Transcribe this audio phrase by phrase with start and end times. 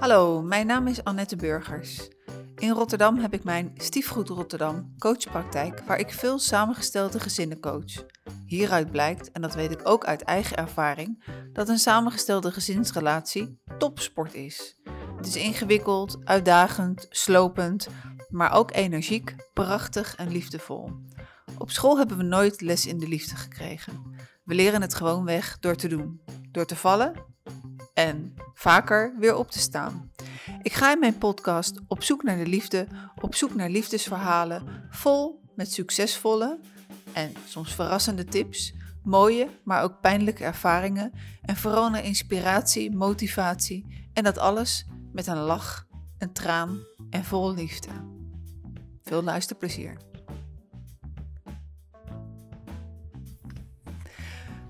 [0.00, 2.08] Hallo, mijn naam is Annette Burgers.
[2.56, 8.04] In Rotterdam heb ik mijn Stiefgoed Rotterdam coachpraktijk waar ik veel samengestelde gezinnen coach.
[8.46, 14.34] Hieruit blijkt, en dat weet ik ook uit eigen ervaring, dat een samengestelde gezinsrelatie topsport
[14.34, 14.80] is.
[15.16, 17.88] Het is ingewikkeld, uitdagend, slopend,
[18.28, 20.90] maar ook energiek, prachtig en liefdevol.
[21.58, 24.16] Op school hebben we nooit les in de liefde gekregen.
[24.44, 26.20] We leren het gewoon weg door te doen,
[26.50, 27.29] door te vallen
[28.00, 30.10] en vaker weer op te staan.
[30.62, 32.86] Ik ga in mijn podcast op zoek naar de liefde,
[33.20, 36.60] op zoek naar liefdesverhalen, vol met succesvolle
[37.12, 44.24] en soms verrassende tips, mooie, maar ook pijnlijke ervaringen en vooral naar inspiratie, motivatie en
[44.24, 45.86] dat alles met een lach,
[46.18, 46.78] een traan
[47.10, 47.90] en vol liefde.
[49.02, 49.96] Veel luisterplezier.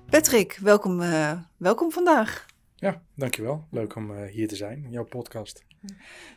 [0.09, 2.49] Patrick, welkom, uh, welkom vandaag.
[2.81, 3.67] Ja, dankjewel.
[3.71, 5.63] Leuk om uh, hier te zijn, in jouw podcast.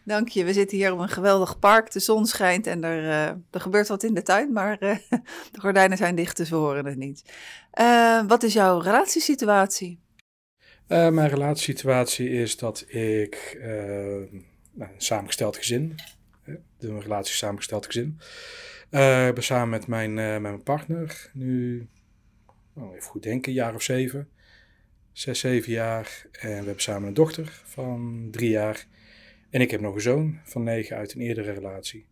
[0.05, 0.44] Dank je.
[0.44, 1.92] We zitten hier op een geweldig park.
[1.92, 4.96] De zon schijnt en er, uh, er gebeurt wat in de tuin, maar uh,
[5.52, 7.24] de gordijnen zijn dicht, dus we horen het niet.
[8.27, 10.02] wat is jouw relatiesituatie?
[10.86, 13.58] mijn relatiesituatie is dat ik
[14.72, 15.94] nou, een samengesteld gezin,
[16.78, 18.19] de een relatie samengesteld gezin,
[18.91, 21.88] ben samen met mijn, met mijn partner nu,
[22.74, 24.28] oh, even goed denken, een jaar of zeven
[25.14, 26.26] zes, zeven jaar.
[26.32, 28.86] En we hebben samen een dochter van drie jaar.
[29.50, 32.06] En ik heb nog een zoon van negen uit een eerdere relatie.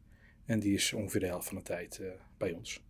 [0.47, 2.09] En die is ongeveer de helft van de tijd uh,
[2.39, 2.83] bij ons.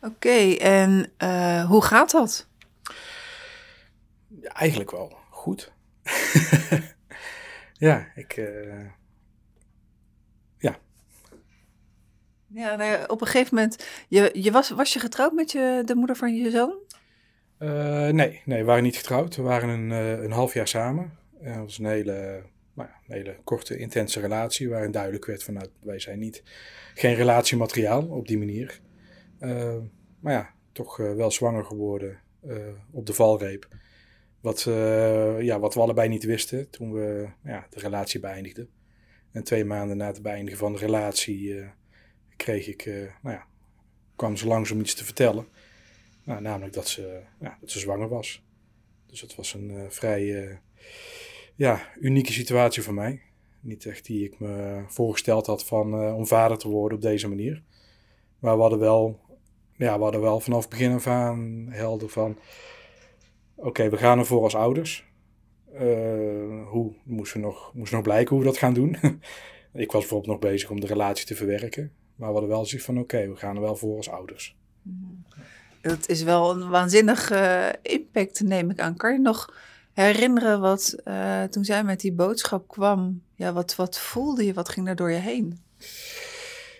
[0.00, 2.48] Oké, en uh, hoe gaat dat?
[4.40, 5.72] Ja, eigenlijk wel goed.
[7.86, 8.36] ja, ik.
[8.36, 8.86] Uh,
[10.58, 10.78] ja.
[12.46, 13.86] Ja, nou, op een gegeven moment.
[14.08, 16.74] Je, je was, was je getrouwd met je, de moeder van je zoon?
[17.62, 19.36] Uh, nee, nee, we waren niet getrouwd.
[19.36, 21.12] We waren een, uh, een half jaar samen.
[21.42, 22.42] Uh, dat was een hele,
[22.74, 24.68] nou ja, een hele korte, intense relatie.
[24.68, 26.42] Waarin duidelijk werd van, nou, wij zijn niet,
[26.94, 28.80] geen relatiemateriaal op die manier.
[30.20, 32.18] maar ja, toch wel zwanger geworden
[32.90, 33.68] op de valreep.
[34.40, 34.62] Wat,
[35.40, 38.68] ja, wat we allebei niet wisten toen we ja, de relatie beëindigden.
[39.32, 41.64] En twee maanden na het beëindigen van de relatie
[42.36, 42.84] kreeg ik,
[43.22, 43.46] nou ja,
[44.16, 45.46] kwam ze langs om iets te vertellen.
[46.30, 48.42] Nou, namelijk dat ze, ja, dat ze zwanger was.
[49.06, 50.56] Dus dat was een uh, vrij uh,
[51.54, 53.20] ja, unieke situatie voor mij.
[53.60, 57.28] Niet echt die ik me voorgesteld had van, uh, om vader te worden op deze
[57.28, 57.62] manier.
[58.38, 59.20] Maar we hadden wel,
[59.76, 62.38] ja, we hadden wel vanaf begin af aan helder van...
[63.54, 65.06] Oké, we gaan ervoor als ouders.
[66.66, 68.96] hoe moest, nog, moest nog blijken hoe we dat gaan doen.
[69.72, 71.92] ik was bijvoorbeeld nog bezig om de relatie te verwerken.
[72.14, 74.56] Maar we hadden wel zoiets van, oké, we gaan er wel voor als ouders.
[74.82, 75.19] Mm
[75.80, 78.96] het is wel een waanzinnige impact, neem ik aan.
[78.96, 79.54] Kan je nog
[79.92, 83.22] herinneren wat uh, toen zij met die boodschap kwam?
[83.34, 84.52] Ja, wat, wat voelde je?
[84.52, 85.58] Wat ging er door je heen?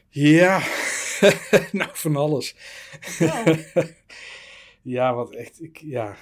[0.09, 0.63] Ja,
[1.73, 2.55] nou van alles.
[3.19, 3.45] Ja,
[4.97, 6.17] ja wat echt, ik, ja.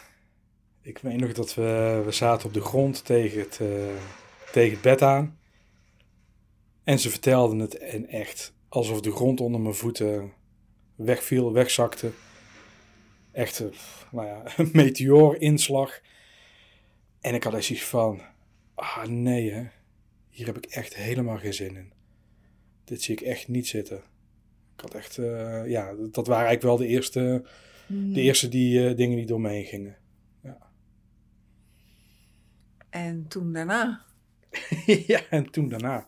[0.83, 3.69] Ik weet nog dat we, we zaten op de grond tegen het, uh,
[4.53, 5.39] tegen het bed aan.
[6.85, 10.33] En ze vertelden het en echt alsof de grond onder mijn voeten
[10.95, 12.11] wegviel, wegzakte
[13.39, 13.65] echt
[14.13, 16.01] nou ja, een meteoorinslag.
[17.21, 18.21] En ik had echt zoiets van,
[18.75, 19.67] ah nee hè,
[20.29, 21.93] hier heb ik echt helemaal geen zin in.
[22.85, 23.97] Dit zie ik echt niet zitten.
[24.75, 27.45] Ik had echt, uh, ja, dat waren eigenlijk wel de eerste,
[27.87, 28.13] mm.
[28.13, 29.97] de eerste die, uh, dingen die door me heen gingen.
[30.43, 30.59] Ja.
[32.91, 34.05] En toen daarna?
[35.07, 36.07] ja, en toen daarna.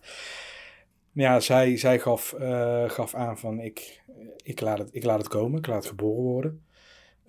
[1.12, 4.02] Ja, zij, zij gaf, uh, gaf aan van ik,
[4.42, 6.64] ik, laat het, ik laat het komen, ik laat het geboren worden.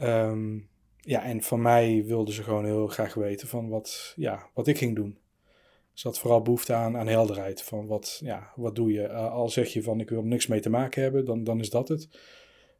[0.03, 4.67] Um, ja, en van mij wilden ze gewoon heel graag weten van wat, ja, wat
[4.67, 5.17] ik ging doen.
[5.93, 7.63] Ze had vooral behoefte aan, aan helderheid.
[7.63, 9.07] Van wat, ja, wat doe je?
[9.07, 11.59] Uh, al zeg je van ik wil er niks mee te maken hebben, dan, dan
[11.59, 12.09] is dat het.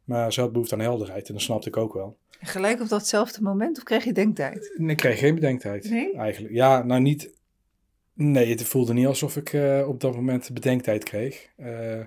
[0.04, 2.18] Maar ze had behoefte aan helderheid en dat snapte ik ook wel.
[2.40, 4.74] Gelijk op datzelfde moment of kreeg je denktijd?
[4.76, 5.90] Nee, ik kreeg geen bedenktijd.
[5.90, 6.16] Nee?
[6.16, 6.54] Eigenlijk.
[6.54, 7.34] Ja, nou niet...
[8.14, 11.50] Nee, het voelde niet alsof ik uh, op dat moment bedenktijd kreeg.
[11.56, 12.00] Uh,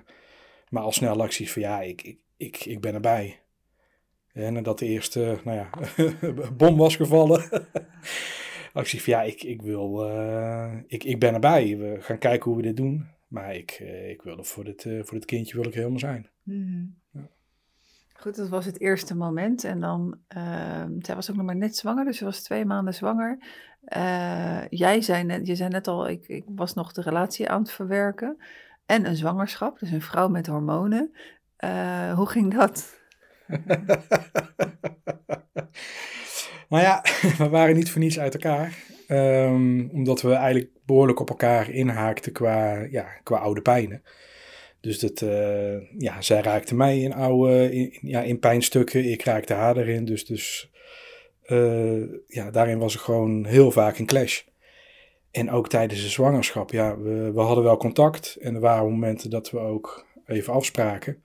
[0.68, 3.40] maar al snel acties van ja, ik, ik, ik, ik ben erbij.
[4.36, 5.70] En nadat de eerste nou ja,
[6.56, 7.48] bom was gevallen.
[8.72, 11.76] actie van ja, ik, ik wil, uh, ik, ik ben erbij.
[11.78, 13.06] We gaan kijken hoe we dit doen.
[13.28, 15.98] Maar ik, uh, ik wil er voor dit, uh, voor dit kindje wil ik helemaal
[15.98, 16.28] zijn.
[16.42, 16.94] Mm.
[17.10, 17.28] Ja.
[18.14, 19.64] Goed, dat was het eerste moment.
[19.64, 22.94] En dan, ehm, zij was ook nog maar net zwanger, dus ze was twee maanden
[22.94, 23.38] zwanger.
[24.70, 27.70] jij zei net, je zei net al, ik, ik was nog de relatie aan het
[27.70, 28.36] verwerken.
[28.86, 31.10] En een zwangerschap, dus een vrouw met hormonen.
[32.14, 33.04] hoe ging dat?
[36.68, 37.04] maar ja,
[37.38, 38.76] we waren niet voor niets uit elkaar.
[39.06, 44.02] Ehm, omdat we eigenlijk behoorlijk op elkaar inhaakten qua, ja, qua oude pijnen.
[44.80, 49.10] Dus dat, uh, ja, zij raakte mij in oude, ja, in pijnstukken.
[49.10, 50.04] Ik raakte haar erin.
[50.04, 50.70] Dus, dus
[51.46, 54.42] uh, ja, daarin was er gewoon heel vaak een clash.
[55.30, 58.36] En ook tijdens de zwangerschap, ja, we, we hadden wel contact.
[58.40, 61.22] En er waren momenten dat we ook even afspraken.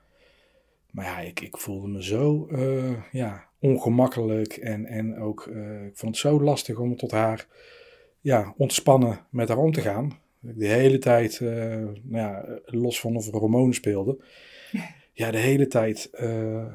[0.91, 5.97] Maar ja, ik, ik voelde me zo uh, ja, ongemakkelijk en, en ook, uh, ik
[5.97, 7.47] vond het zo lastig om tot haar
[8.19, 10.19] ja, ontspannen met haar om te gaan.
[10.39, 14.21] De hele tijd, uh, nou ja, los van of er hormonen speelden,
[15.13, 16.09] ja, de hele tijd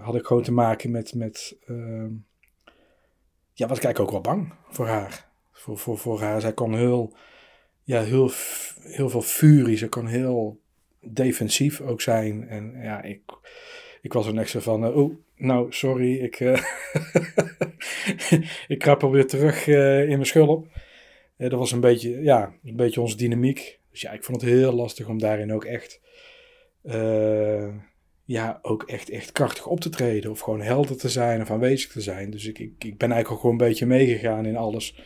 [0.01, 2.11] had ik gewoon te maken met, met ehm,
[3.57, 5.29] ja, was ik eigenlijk ook wel bang voor haar.
[5.53, 6.41] Voor, voor, voor haar.
[6.41, 7.17] Zij kon heel,
[7.83, 8.31] ja, heel,
[8.81, 10.61] heel veel furie, ze kon heel
[11.01, 12.49] defensief ook zijn.
[12.49, 13.21] En ja, ik,
[14.07, 16.63] ik was er net zo van, uh, nou, sorry, ik, uh,
[18.75, 20.67] ik krap alweer terug uh, in mijn schulp.
[21.37, 23.81] dat was een beetje, ja, een beetje onze dynamiek.
[23.91, 26.01] Dus ja, ik vond het heel lastig om daarin ook echt,
[28.25, 30.31] ja, ook echt, echt krachtig op te treden.
[30.31, 32.31] Of gewoon helder te zijn of aanwezig te zijn.
[32.31, 35.01] Dus ik, ik, ik ben eigenlijk ook gewoon een beetje meegegaan in alles.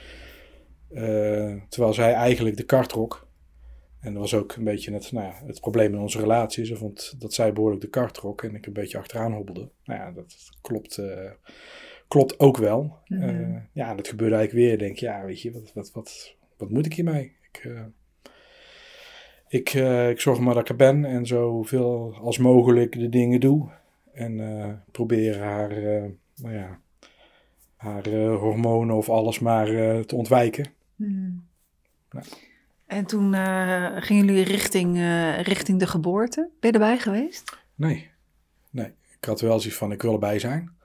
[1.68, 3.28] terwijl zij eigenlijk de kart trok.
[4.00, 6.64] En dat was ook een beetje het, nou ja, het probleem in onze relatie.
[6.64, 9.68] Ze vond dat zij behoorlijk de kar trok en ik een beetje achteraan hobbelde.
[9.84, 11.30] Nou ja, dat klopt, uh,
[12.08, 12.98] klopt ook wel.
[13.06, 13.54] Mm -hmm.
[13.54, 14.72] uh, ja, dat gebeurde eigenlijk weer.
[14.72, 17.32] Ik denk, ja, weet je, wat, wat, wat, wat moet ik hiermee?
[17.52, 17.80] Ik, uh,
[19.48, 19.72] ik,
[20.10, 23.68] ik zorg maar dat ik er ben en zoveel als mogelijk de dingen doe.
[24.12, 25.68] En probeer haar,
[26.36, 26.80] nou ja,
[27.76, 29.66] haar hormonen of alles maar
[30.06, 30.72] te ontwijken.
[30.96, 31.48] Mm
[32.10, 32.24] nou.
[32.90, 36.50] En toen uh, gingen jullie richting, uh, richting de geboorte.
[36.60, 37.56] Ben je erbij geweest?
[37.74, 38.10] Nee,
[38.70, 38.86] nee.
[38.86, 40.76] Ik had wel zoiets van, ik wil erbij zijn.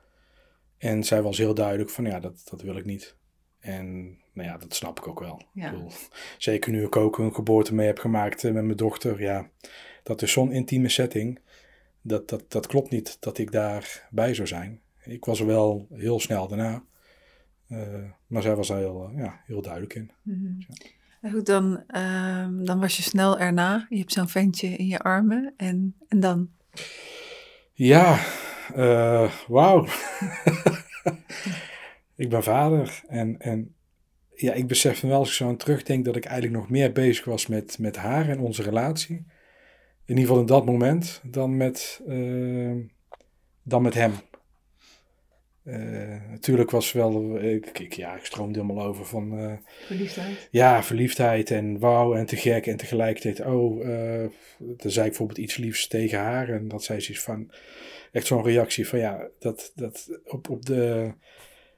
[0.77, 3.15] En zij was heel duidelijk van, ja, dat, dat wil ik niet.
[3.59, 4.03] En
[4.33, 5.41] nou ja, dat snap ik ook wel.
[5.53, 5.65] Ja.
[5.65, 5.91] Ik bedoel,
[6.37, 9.21] zeker nu ik ook een geboorte mee heb gemaakt uh, met mijn dochter.
[9.21, 9.49] Ja,
[10.03, 11.39] dat is zo'n intieme setting.
[12.01, 14.81] Dat, dat, dat klopt niet dat ik daarbij zou zijn.
[15.03, 16.83] Ik was er wel heel snel daarna.
[18.27, 20.11] maar zij was er heel, ja, heel duidelijk in.
[20.21, 20.55] Mm -hmm.
[20.67, 20.89] ja.
[21.31, 23.85] Goed, dan, uh, dan was je snel erna.
[23.89, 25.53] Je hebt zo'n ventje in je armen.
[25.57, 26.49] En, en dan?
[27.73, 28.19] Ja,
[28.75, 29.85] uh, wauw.
[32.15, 33.03] ik ben vader.
[33.07, 33.75] En, en
[34.35, 37.25] ja, ik besef wel als ik zo aan terugdenk dat ik eigenlijk nog meer bezig
[37.25, 39.15] was met, met haar en onze relatie.
[40.05, 42.75] In ieder geval in dat moment, dan met, uh,
[43.63, 44.13] dan met hem.
[45.65, 49.39] Uh, natuurlijk was wel, ik, ik, ja, ik stroomde helemaal over van...
[49.39, 49.53] Uh,
[49.85, 50.47] verliefdheid?
[50.51, 54.25] Ja, verliefdheid en wauw en te gek en tegelijkertijd, oh, uh,
[54.59, 57.51] dan zei ik bijvoorbeeld iets liefs tegen haar en dat zei ze iets van,
[58.11, 61.11] echt zo'n reactie van ja, dat, dat op, op, de,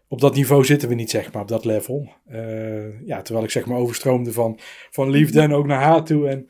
[0.07, 2.09] op dat niveau zitten we niet zeg maar, op dat level.
[3.05, 4.59] ja, terwijl ik zeg maar overstroomde van,
[4.89, 6.47] van liefde en ook naar haar toe en...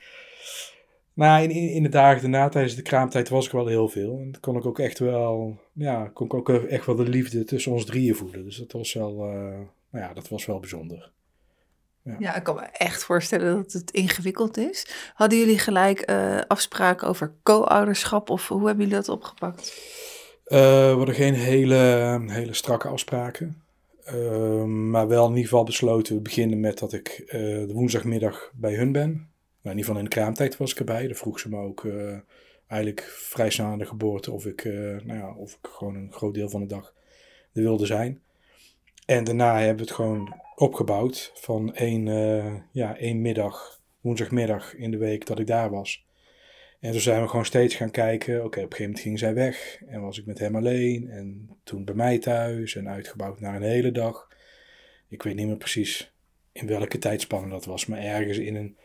[1.18, 4.20] Nou, in, in, de dagen daarna, tijdens de kraamtijd, was ik wel heel veel.
[4.20, 7.72] En kon ik ook echt wel, ja, kon ik ook echt wel de liefde tussen
[7.72, 8.44] ons drieën voelen.
[8.44, 9.34] Dus dat was wel, uh,
[9.90, 11.12] nou ja, dat was wel bijzonder.
[12.02, 12.16] Ja.
[12.20, 12.36] ja.
[12.36, 14.88] ik kan me echt voorstellen dat het ingewikkeld is.
[15.14, 19.68] Hadden jullie gelijk uh, afspraken over co-ouderschap of hoe hebben jullie dat opgepakt?
[20.46, 23.62] Uh, we hadden geen hele, hele strakke afspraken.
[24.14, 28.76] Uh, maar wel in ieder geval besloten, we beginnen met dat ik de woensdagmiddag bij
[28.76, 29.36] hun ben.
[29.62, 31.08] Nou, in ieder geval in de kraamtijd was ik erbij.
[31.08, 32.18] Daar vroeg ze me ook uh,
[32.68, 36.14] eigenlijk vrij snel aan de geboorte of ik, uh, nou ja, of ik gewoon een
[36.14, 36.94] groot deel van de dag
[37.54, 38.22] er wilde zijn.
[39.06, 44.92] En daarna hebben we het gewoon opgebouwd van één, uh, ja, één middag, woensdagmiddag in
[44.92, 46.06] de week dat ik daar was.
[46.80, 48.36] En zo zijn we gewoon steeds gaan kijken.
[48.36, 51.10] Oké, op een gegeven moment ging zij weg en was ik met hem alleen.
[51.10, 54.28] En toen bij mij thuis en uitgebouwd naar een hele dag.
[55.10, 56.14] Ik weet niet meer precies
[56.52, 58.78] in welke tijdspanne dat was, maar ergens in een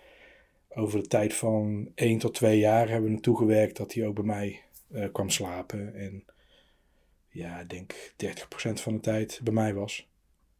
[0.74, 4.14] over de tijd van 1 tot 2 jaar hebben we naartoe gewerkt dat hij ook
[4.14, 5.94] bij mij uh, kwam slapen.
[5.94, 6.24] En
[7.28, 7.94] ja, ik denk
[8.72, 10.10] 30% van de tijd bij mij was.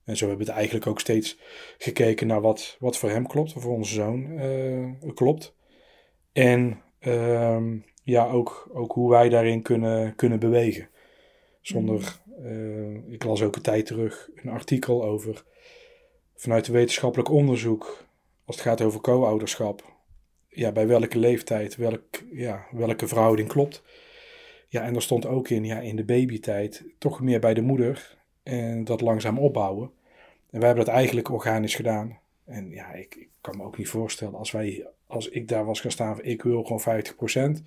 [0.04, 1.38] En zo hebben we het eigenlijk ook steeds
[1.78, 5.54] gekeken naar wat, wat voor hem klopt, voor onze zoon uh, klopt.
[6.33, 7.62] En uh,
[8.02, 10.88] ja, ook, ook hoe wij daarin kunnen, kunnen bewegen.
[11.61, 15.45] Zonder, uh, ik las ook een tijd terug een artikel over
[16.35, 18.07] vanuit de wetenschappelijk onderzoek,
[18.45, 19.92] als het gaat over co-ouderschap,
[20.52, 23.82] ja, bij welke leeftijd, welk, ja, welke verhouding klopt.
[24.68, 28.18] Ja, en er stond ook in, ja, in de babytijd toch meer bij de moeder
[28.42, 29.90] en dat langzaam opbouwen.
[30.50, 32.18] En wij hebben dat eigenlijk organisch gedaan.
[32.44, 35.80] En ja, ik, ik kan me ook niet voorstellen als wij, als ik daar was
[35.80, 37.02] gaan staan, ik wil gewoon
[37.59, 37.62] 50%.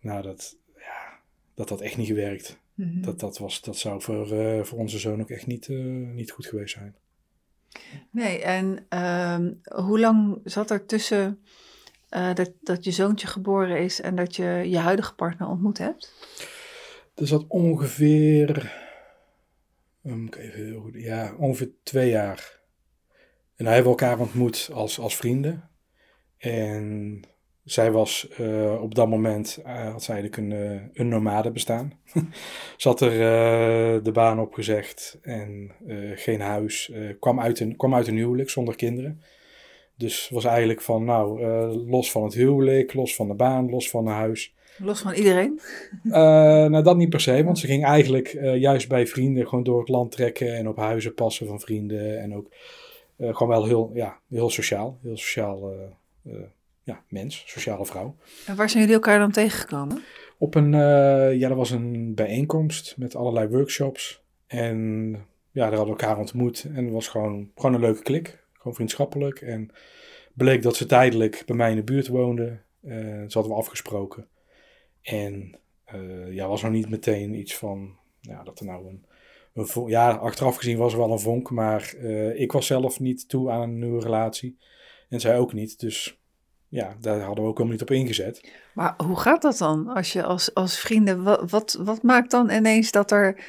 [0.00, 1.18] Nou, dat, ja,
[1.54, 2.58] dat had echt niet gewerkt.
[2.74, 3.02] Mm -hmm.
[3.02, 6.30] dat, dat, was, dat zou voor, uh, voor onze zoon ook echt niet, uh, niet
[6.30, 6.94] goed geweest zijn.
[8.10, 11.38] Nee, en ehm, hoe lang zat er tussen
[12.14, 16.12] uh, dat, dat je zoontje geboren is en dat je je huidige partner ontmoet hebt?
[17.14, 18.72] Er zat ongeveer,
[20.04, 22.60] um, even, ja, ongeveer twee jaar.
[23.56, 25.70] En hij hebben elkaar ontmoet als, als vrienden.
[26.38, 27.20] En
[27.64, 30.50] zij was uh, op dat moment, uh, had zij een,
[30.92, 31.92] een nomade bestaan.
[32.76, 33.12] Ze had er
[34.02, 35.72] de baan opgezegd en
[36.14, 36.92] geen huis.
[37.20, 39.22] kwam, uit een, kwam uit een huwelijk zonder kinderen.
[39.96, 41.42] Dus was eigenlijk van, nou,
[41.86, 44.54] los van het huwelijk, los van de baan, los van het huis.
[44.78, 45.60] Los van iedereen?
[46.02, 49.88] nou, dat niet per se, want ze ging eigenlijk juist bij vrienden gewoon door het
[49.88, 52.20] land trekken en op huizen passen van vrienden.
[52.20, 52.48] En ook
[53.18, 55.72] gewoon wel heel, ja, heel sociaal, heel sociaal
[56.82, 58.14] ja, mens, sociale vrouw.
[58.46, 60.02] En waar zijn jullie elkaar dan tegengekomen?
[60.38, 60.72] Op een,
[61.38, 64.22] ja, er was een bijeenkomst met allerlei workshops.
[64.46, 65.10] En
[65.50, 66.66] ja, daar hadden we elkaar ontmoet.
[66.74, 68.43] En het was gewoon, gewoon een leuke klik.
[68.64, 69.40] Gewoon vriendschappelijk.
[69.40, 69.70] En
[70.34, 72.60] bleek dat ze tijdelijk bij mij in de buurt woonde.
[72.82, 74.28] Uh, dat hadden we afgesproken.
[75.02, 75.58] En
[75.94, 79.04] uh, ja, was nog niet meteen iets van, ja, dat er nou een,
[79.52, 81.50] een ja, achteraf gezien was er wel een vonk.
[81.50, 81.94] Maar
[82.34, 84.58] ik was zelf niet toe aan een nieuwe relatie.
[85.08, 85.80] En zij ook niet.
[85.80, 86.18] Dus
[86.68, 88.52] ja, daar hadden we ook helemaal niet op ingezet.
[88.74, 92.50] Maar hoe gaat dat dan als je als, als vrienden, wat, wat, wat maakt dan
[92.50, 93.44] ineens dat er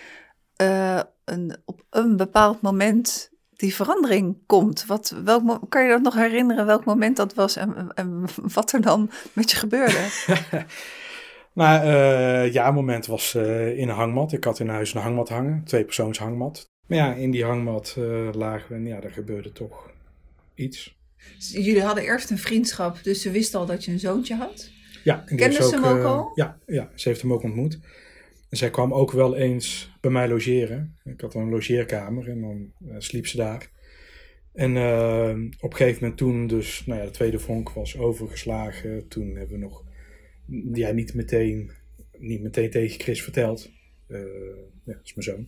[1.26, 4.86] een, op een bepaald moment die verandering komt?
[4.86, 8.82] Wat, welk, kan je dat nog herinneren welk moment dat was en, en wat er
[8.82, 10.08] dan met je gebeurde?
[11.54, 14.32] nou, uh, ja, een moment was uh, in een hangmat.
[14.32, 16.70] Ik had in huis een hangmat hangen, twee persoons hangmat.
[16.88, 17.96] Maar ja, in die hangmat
[18.32, 19.90] lagen we en ja, er gebeurde toch
[20.56, 20.98] iets.
[21.38, 24.70] Jullie hadden eerst een vriendschap, dus ze wisten al dat je een zoontje had?
[25.04, 25.24] Ja.
[25.26, 26.32] Kenden ze hem ook uh, al?
[26.36, 27.80] Ja, ja, ze heeft hem ook ontmoet.
[28.56, 30.98] En zij kwam ook wel eens bij mij logeren.
[31.04, 33.72] Ik had een logeerkamer en dan uh, sliep ze daar.
[34.54, 39.08] En uh, op een gegeven moment toen dus, nou ja, de tweede vonk was overgeslagen.
[39.08, 39.84] Toen hebben we nog,
[40.74, 41.72] ja, niet meteen,
[42.18, 43.72] niet meteen tegen Chris verteld.
[44.08, 44.24] ja,
[44.86, 45.48] dat is mijn zoon.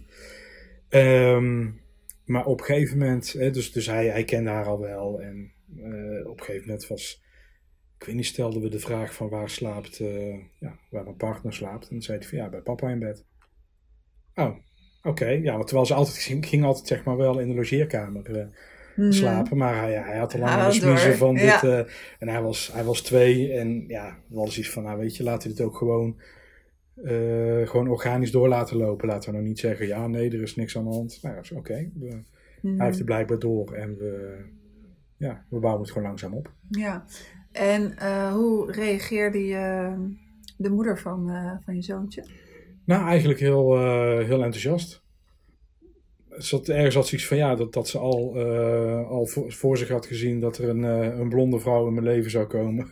[1.01, 1.81] Um,
[2.25, 5.21] maar op een gegeven moment, hè, dus, dus hij, hij kende haar al wel.
[5.21, 5.51] En
[6.25, 7.23] op een gegeven moment was,
[7.99, 11.53] ik weet niet, stelden we de vraag van waar slaapt, uh, ja, waar mijn partner
[11.53, 11.83] slaapt.
[11.83, 13.25] En dan zei hij van ja, bij papa in bed.
[14.35, 14.57] Oh, oké.
[15.03, 15.41] Okay.
[15.41, 18.45] Ja, want terwijl ze altijd ging, ging altijd zeg maar wel in de logeerkamer uh,
[18.95, 19.11] mm.
[19.11, 19.57] slapen.
[19.57, 21.61] Maar hij, hij had al lang een smiezen van dit.
[21.61, 21.85] Ja.
[22.19, 23.51] en hij was, hij was twee.
[23.51, 26.19] En ja, we hadden iets van, nou weet je, laten we dit ook gewoon,
[27.65, 29.07] gewoon organisch door laten lopen.
[29.07, 31.19] Laten we nou niet zeggen, ja nee, er is niks aan de hand.
[31.21, 31.57] Nou ja, oké.
[31.57, 31.91] Okay.
[32.61, 32.77] Mm.
[32.77, 34.43] Hij heeft er blijkbaar door en we
[35.17, 36.51] ja, we bouwen het gewoon langzaam op.
[36.69, 37.05] Ja,
[37.57, 39.93] en uh, hoe reageerde je,
[40.57, 42.25] de moeder van, uh, van je zoontje?
[42.85, 45.05] Nou, eigenlijk heel, uh, heel enthousiast.
[46.29, 48.39] Zat, ergens had ze iets van ja, dat, dat ze al,
[49.07, 50.83] al voor, voor, zich had gezien dat er een,
[51.19, 52.91] een blonde vrouw in mijn leven zou komen.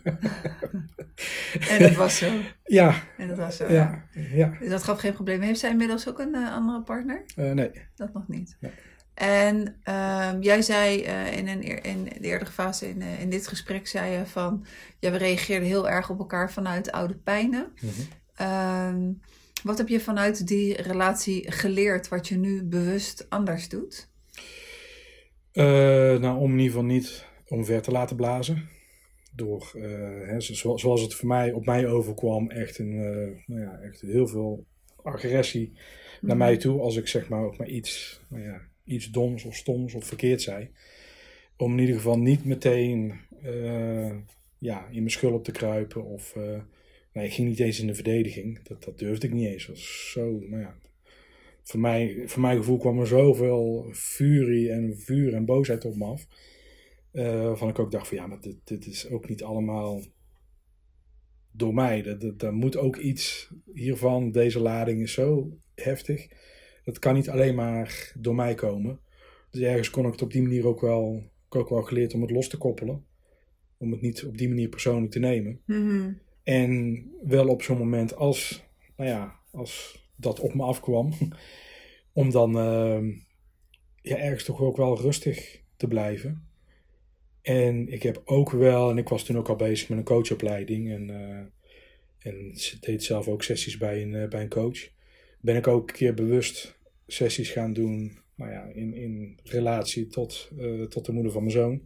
[1.71, 2.27] en dat was zo.
[2.63, 3.03] Ja.
[3.17, 3.71] En dat was zo.
[3.71, 4.05] Ja.
[4.33, 4.57] ja.
[4.59, 5.41] Dus dat gaf geen probleem.
[5.41, 7.25] Heeft zij inmiddels ook een andere partner?
[7.35, 7.71] nee.
[7.95, 8.57] Dat nog niet.
[8.59, 8.71] Nee.
[9.15, 13.47] En um, jij zei uh, in, een, in de eerdere fase in, uh, in dit
[13.47, 14.65] gesprek, zei je van,
[14.99, 17.73] ja, we reageerden heel erg op elkaar vanuit oude pijnen.
[17.81, 18.47] Mm -hmm.
[18.47, 19.21] um,
[19.63, 24.09] wat heb je vanuit die relatie geleerd wat je nu bewust anders doet?
[25.53, 25.65] Uh,
[26.19, 28.69] nou, om in ieder geval niet omver te laten blazen.
[29.35, 29.71] Door,
[30.25, 32.95] hè, zoals, zoals het voor mij op mij overkwam, echt, een,
[33.45, 34.65] nou ja, echt heel veel
[35.03, 36.27] agressie mm -hmm.
[36.27, 36.81] naar mij toe.
[36.81, 40.41] Als ik zeg maar ook maar iets, nou ja, iets doms of stoms of verkeerd
[40.41, 40.69] zei.
[41.57, 43.13] Om in ieder geval niet meteen
[43.43, 44.15] uh,
[44.57, 46.03] ja, in mijn schulp te kruipen.
[46.05, 46.59] Of uh,
[47.13, 48.63] nee, ik ging niet eens in de verdediging.
[48.63, 49.65] Dat, dat durfde ik niet eens.
[49.67, 50.77] Was zo, nou ja.
[51.63, 56.05] Voor, mij, voor mijn gevoel kwam er zoveel furie en vuur en boosheid op me
[56.05, 56.27] af.
[57.11, 60.01] Uh, waarvan ik ook dacht van ja, maar dit, dit is ook niet allemaal
[61.51, 62.17] door mij.
[62.37, 64.31] Daar moet ook iets hiervan.
[64.31, 66.27] Deze lading is zo heftig
[66.85, 68.99] dat kan niet alleen maar door mij komen.
[69.49, 72.31] Dus ergens kon ik het op die manier ook wel, ook wel geleerd om het
[72.31, 73.05] los te koppelen.
[73.77, 75.61] Om het niet op die manier persoonlijk te nemen.
[75.65, 76.19] Mm-hmm.
[76.43, 78.63] En wel op zo'n moment als,
[78.97, 81.13] nou ja, als dat op me afkwam,
[82.13, 83.15] om dan uh,
[84.01, 86.47] ja, ergens toch ook wel rustig te blijven.
[87.41, 90.91] En ik heb ook wel, en ik was toen ook al bezig met een coachopleiding
[90.91, 94.89] en, uh, en deed zelf ook sessies bij een, uh, bij een coach.
[95.41, 96.74] Ben ik ook een keer bewust
[97.07, 101.55] sessies gaan doen nou ja, in, in relatie tot, uh, tot de moeder van mijn
[101.55, 101.81] zoon.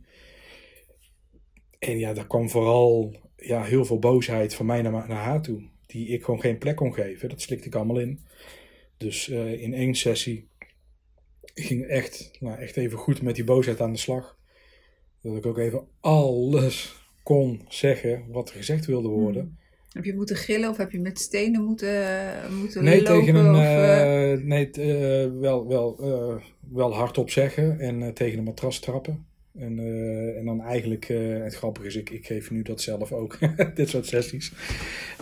[1.79, 5.69] En ja, daar kwam vooral ja, heel veel boosheid van mij naar, naar haar toe.
[5.85, 7.29] Die ik gewoon geen plek kon geven.
[7.29, 8.25] Dat slikte ik allemaal in.
[8.97, 10.47] Dus uh, in één sessie
[11.53, 14.37] ging echt, nou, echt even goed met die boosheid aan de slag.
[15.21, 19.41] Dat ik ook even alles kon zeggen wat er gezegd wilde worden.
[19.41, 19.58] Hmm.
[19.89, 23.19] Heb je moeten gillen of heb je met stenen moeten, moeten nee, lopen?
[23.19, 24.33] Tegen een, of, eh?
[24.33, 26.35] eh, nee, uh, wel, wel, uh,
[26.71, 29.25] wel hardop zeggen en tegen een matras trappen.
[29.57, 29.79] En,
[30.37, 31.07] en dan eigenlijk,
[31.43, 33.37] het grappige is, ik, ik geef nu dat zelf ook,
[33.75, 34.53] dit soort sessies.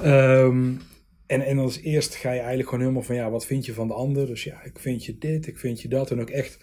[0.05, 0.79] Um,
[1.25, 3.87] en, en als eerst ga je eigenlijk gewoon helemaal van, ja, wat vind je van
[3.87, 4.27] de ander?
[4.27, 6.11] Dus ja, ik vind je dit, ik vind je dat.
[6.11, 6.59] En ook echt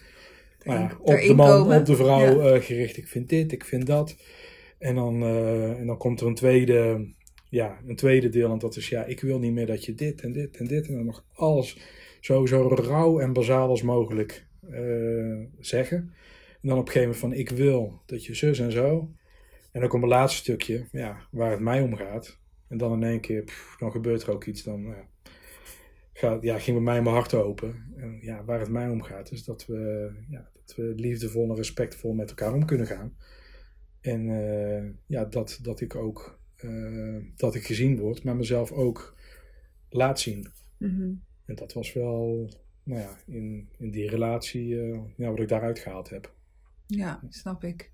[0.63, 1.79] nou ja, op de man, komen.
[1.79, 2.59] op de vrouw ja.
[2.59, 2.97] gericht.
[2.97, 4.15] Ik vind dit, ik vind dat.
[4.77, 5.23] En dan,
[5.77, 7.07] en dan komt er een tweede
[7.49, 8.51] ja, een tweede deel.
[8.51, 10.87] En dat is, ja, ik wil niet meer dat je dit en dit en dit
[10.87, 11.77] en dan nog alles
[12.19, 15.97] zo, zo rauw en bazaal als mogelijk uh, zeggen.
[16.61, 19.11] En dan op een gegeven moment van, ik wil dat je zus en zo.
[19.71, 22.39] En dan komt een laatste stukje, ja, waar het mij om gaat.
[22.67, 23.43] En dan in één keer,
[23.79, 24.63] dan gebeurt er ook iets.
[24.63, 25.07] Dan ja,
[26.13, 27.93] gaat, ja, ging bij mij mijn hart open.
[27.97, 31.55] En ja, waar het mij om gaat, is dat we, ja, dat we liefdevol en
[31.55, 33.15] respectvol met elkaar om kunnen gaan.
[34.01, 39.15] En uh, ja, dat, dat ik ook uh, dat ik gezien word, maar mezelf ook
[39.89, 40.47] laat zien.
[40.77, 41.23] Mm-hmm.
[41.45, 42.49] En dat was wel,
[42.83, 46.33] nou ja, in, in die relatie, uh, ja, wat ik daaruit gehaald heb.
[46.85, 47.91] Ja, snap ik.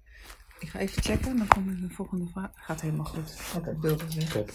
[0.60, 2.52] Ik ga even checken, dan komt de volgende vraag.
[2.56, 3.54] Gaat helemaal goed.
[3.56, 4.30] Oké, beelden weer.
[4.30, 4.50] Top.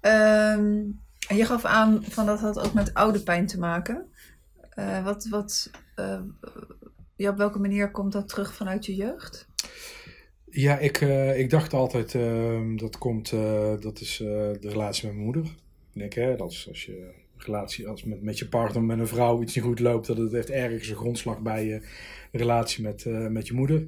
[0.00, 4.12] Um, en je gaf aan van dat had ook met oude pijn te maken.
[4.78, 5.70] Uh, wat, wat,
[7.16, 9.48] ja, op welke manier komt dat terug vanuit je jeugd?
[10.50, 15.14] Ja, ik, uh, ik dacht altijd uh, dat komt, uh, dat is de relatie met
[15.14, 15.54] mijn moeder.
[15.94, 19.42] Ik, hè, dat is als je relatie als met, met je partner, met een vrouw
[19.42, 21.86] iets niet goed loopt, dat het heeft ergens een grondslag bij je
[22.32, 23.84] relatie met, met je moeder.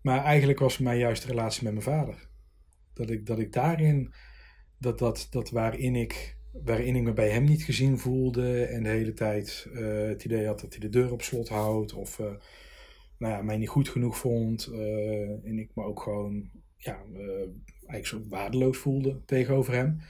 [0.00, 2.28] Maar eigenlijk was het mij juist de relatie met mijn vader.
[2.92, 4.12] Dat ik, dat ik daarin,
[4.78, 8.88] dat, dat, dat waarin, ik, waarin ik me bij hem niet gezien voelde en de
[8.88, 12.20] hele tijd het idee had dat hij de deur op slot houdt of
[13.18, 14.68] nou ja, mij niet goed genoeg vond.
[14.72, 17.46] Uh, en ik me ook gewoon ja, uh,
[17.86, 20.00] eigenlijk zo waardeloos voelde tegenover hem.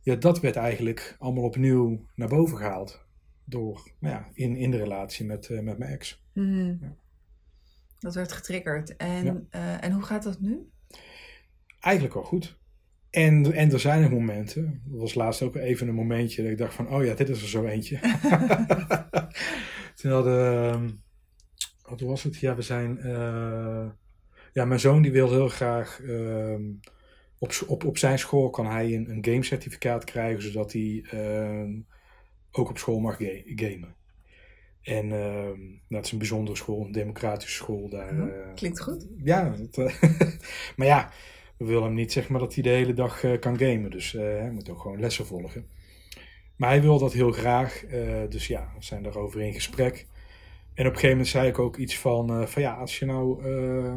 [0.00, 3.06] Ja, dat werd eigenlijk allemaal opnieuw naar boven gehaald.
[3.44, 6.24] Door, nou ja, in, in de relatie met, uh, met mijn ex.
[6.34, 6.78] Mm.
[6.80, 6.96] Ja.
[7.98, 8.96] Dat werd getriggerd.
[8.96, 9.80] En, ja.
[9.80, 10.70] en hoe gaat dat nu?
[11.80, 12.58] Eigenlijk wel goed.
[13.10, 16.58] En, en er zijn er momenten, dat was laatst ook even een momentje dat ik
[16.58, 17.98] dacht van, oh ja, dit is er zo eentje.
[19.94, 21.02] Toen hadden
[21.88, 22.36] wat was het?
[22.36, 22.98] Ja, we zijn.
[23.04, 23.86] Uh,
[24.52, 26.00] ja, mijn zoon die wil heel graag.
[26.02, 26.54] Uh,
[27.38, 31.80] op, op, op zijn school kan hij een, een gamecertificaat krijgen, zodat hij uh,
[32.50, 33.96] ook op school mag ga gamen.
[34.82, 37.88] En ehm, dat is een bijzondere school, een democratische school.
[37.88, 39.06] Daar, ja, klinkt goed.
[39.24, 39.76] Ja, dat,
[40.76, 41.10] maar ja,
[41.56, 43.90] we willen hem niet zeg maar dat hij de hele dag kan gamen.
[43.90, 45.66] Dus hij moet ook gewoon lessen volgen.
[46.56, 47.84] Maar hij wil dat heel graag.
[48.28, 50.06] dus ja, we zijn daarover in gesprek.
[50.78, 53.06] En op een gegeven moment zei ik ook iets van, uh, van ja, als je
[53.06, 53.94] nou, uh,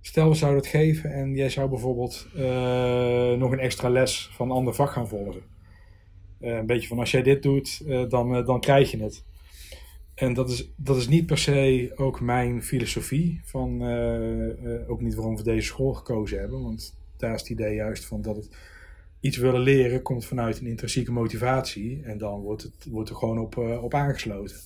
[0.00, 4.50] stel we zouden het geven en jij zou bijvoorbeeld uh, nog een extra les van
[4.50, 5.42] een ander vak gaan volgen.
[6.40, 9.24] een beetje van als jij dit doet, dan, dan krijg je het.
[10.14, 13.82] En dat is, dat is niet per se ook mijn filosofie, van,
[14.86, 18.22] ook niet waarom we deze school gekozen hebben, want daar is het idee juist van
[18.22, 18.48] dat het
[19.20, 23.38] iets willen leren komt vanuit een intrinsieke motivatie en dan wordt, het, wordt er gewoon
[23.38, 24.56] op, op aangesloten.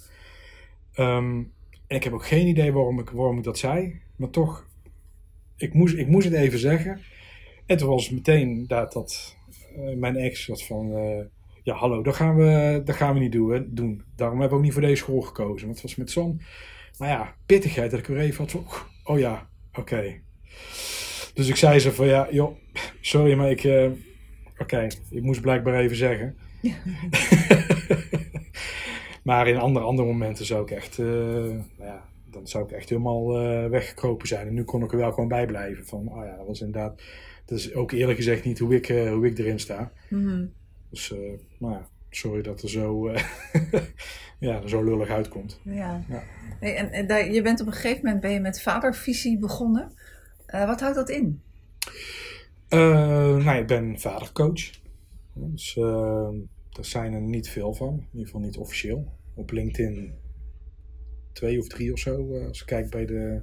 [0.99, 1.53] Um,
[1.87, 4.01] en ik heb ook geen idee waarom ik, waarom ik dat zei.
[4.17, 4.67] Maar toch,
[5.57, 7.01] ik moest, ik moest het even zeggen.
[7.67, 9.37] En toen was meteen dat, dat
[9.77, 10.99] uh, mijn ex was van...
[10.99, 11.25] Uh,
[11.63, 14.03] ja, hallo, dat gaan we, dat gaan we niet doen, doen.
[14.17, 15.67] Daarom heb ik ook niet voor deze school gekozen.
[15.67, 16.41] Want het was met zo'n...
[16.99, 18.67] Maar ja, pittigheid dat ik weer even had van...
[19.05, 19.81] Oh ja, oké.
[19.81, 20.23] Okay.
[21.35, 22.57] Dus ik zei ze van ja, joh,
[23.01, 23.65] sorry, maar ik...
[23.65, 23.95] Uh, oké,
[24.59, 26.37] okay, ik moest blijkbaar even zeggen.
[29.27, 32.89] Maar in andere, andere momenten zou ik echt, uh, nou ja, dan zou ik echt
[32.89, 34.47] helemaal uh, weggekropen zijn.
[34.47, 35.87] En nu kon ik er wel gewoon bij blijven.
[35.87, 37.03] Van, oh ja, dat was inderdaad,
[37.45, 39.93] dat is ook eerlijk gezegd niet hoe ik, uh, hoe ik erin sta.
[40.09, 40.53] Mm -hmm.
[40.91, 41.15] Dus,
[41.59, 43.11] nou ja, sorry dat er zo,
[44.39, 45.61] ja, zo lullig uitkomt.
[45.63, 46.05] Ja.
[46.09, 46.23] ja.
[46.61, 49.93] Hey, en, en daar, je bent op een gegeven moment ben je met vadervisie begonnen.
[50.47, 51.41] wat houdt dat in?
[52.69, 54.71] nou, ik ben vadercoach.
[55.33, 55.79] Dus
[56.77, 59.13] daar zijn er niet veel van, in ieder geval niet officieel.
[59.35, 60.15] Op LinkedIn
[61.33, 63.43] twee of drie of zo, eh, als ik kijk bij de,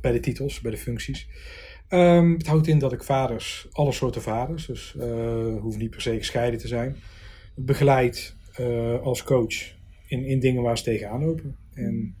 [0.00, 1.28] bij de titels, bij de functies.
[1.90, 6.00] Um, het houdt in dat ik vaders, alle soorten vaders, dus uh, hoeft niet per
[6.00, 6.96] se gescheiden te zijn,
[7.54, 9.74] begeleid uh, als coach
[10.06, 11.56] in, in dingen waar ze tegenaan lopen.
[11.74, 12.14] En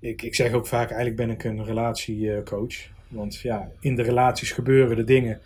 [0.00, 2.90] ik, ik zeg ook vaak, eigenlijk ben ik een relatiecoach.
[3.08, 5.40] Want ja, in de relaties gebeuren de dingen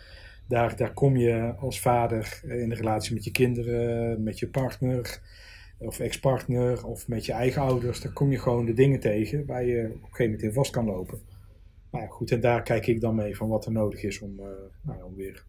[0.47, 5.21] daar, daar kom je als vader in de relatie met je kinderen, met je partner,
[5.77, 9.65] of ex-partner of met je eigen ouders, dan kom je gewoon de dingen tegen waar
[9.65, 11.19] je op een gegeven moment in vast kan lopen.
[11.91, 14.39] Nou ja, goed, en daar kijk ik dan mee van wat er nodig is om,
[14.39, 14.45] uh,
[14.81, 15.45] nou, om weer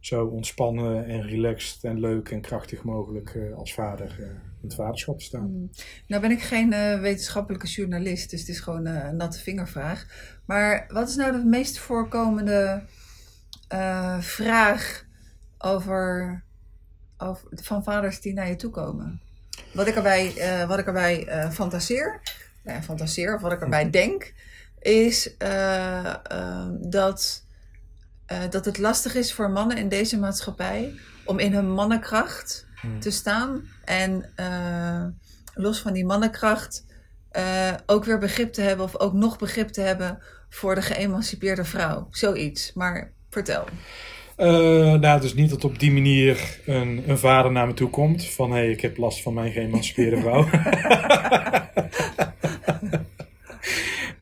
[0.00, 5.18] zo ontspannen en relaxed en leuk en krachtig mogelijk uh, als vader in het vaderschap
[5.18, 5.50] te staan.
[5.50, 5.70] Mm.
[6.06, 10.06] Nou ben ik geen wetenschappelijke journalist, dus het is gewoon een natte vingervraag.
[10.44, 12.82] Maar wat is nou de meest voorkomende
[14.20, 15.04] vraag
[15.58, 16.42] over,
[17.18, 19.20] over, van vaders die naar je toe komen?
[19.72, 22.20] Wat ik erbij, uh, wat ik erbij uh, fantaseer,
[22.62, 24.34] nou, fantaseer, of wat ik erbij denk,
[24.78, 25.34] is
[26.80, 27.44] dat,
[28.50, 32.98] dat het lastig is voor mannen in deze maatschappij om in hun mannenkracht mhm.
[32.98, 33.68] te staan.
[33.84, 34.32] En
[35.54, 36.84] los van die mannenkracht
[37.86, 42.08] ook weer begrip te hebben, of ook nog begrip te hebben voor de geëmancipeerde vrouw.
[42.10, 42.72] Zoiets.
[42.72, 43.64] Maar vertel.
[44.38, 48.24] Uh, nou, dus niet dat op die manier een, een vader naar me toe komt
[48.24, 50.46] van hé, hey, ik heb last van mijn geëmancipeerde vrouw.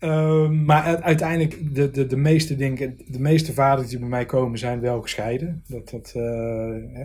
[0.00, 4.58] uh, maar uiteindelijk, de, de, de meeste dingen, de meeste vaders die bij mij komen
[4.58, 5.62] zijn wel gescheiden.
[5.66, 6.22] Dat, dat, uh,
[6.92, 7.04] hè,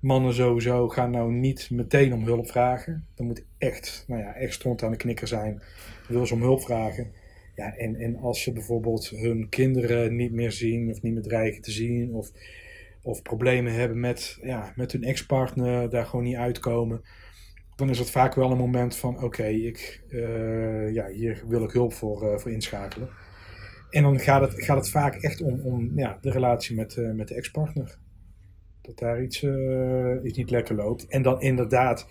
[0.00, 3.06] mannen sowieso gaan nou niet meteen om hulp vragen.
[3.14, 5.62] Dan moet echt, nou ja, echt stond aan de knikker zijn.
[6.06, 7.12] Dan wil ze om hulp vragen.
[7.58, 11.62] Ja, en, en als ze bijvoorbeeld hun kinderen niet meer zien of niet meer dreigen
[11.62, 12.30] te zien of,
[13.02, 17.02] of problemen hebben met, ja, met hun ex-partner, daar gewoon niet uitkomen,
[17.76, 21.70] dan is het vaak wel een moment van oké, ik uh, ja, hier wil ik
[21.70, 23.08] hulp voor, uh, voor inschakelen.
[23.90, 27.12] En dan gaat het, gaat het vaak echt om, om ja, de relatie met, uh,
[27.12, 27.98] met de ex-partner.
[28.82, 29.46] Dat daar iets,
[30.22, 31.06] iets niet lekker loopt.
[31.06, 32.08] En dan inderdaad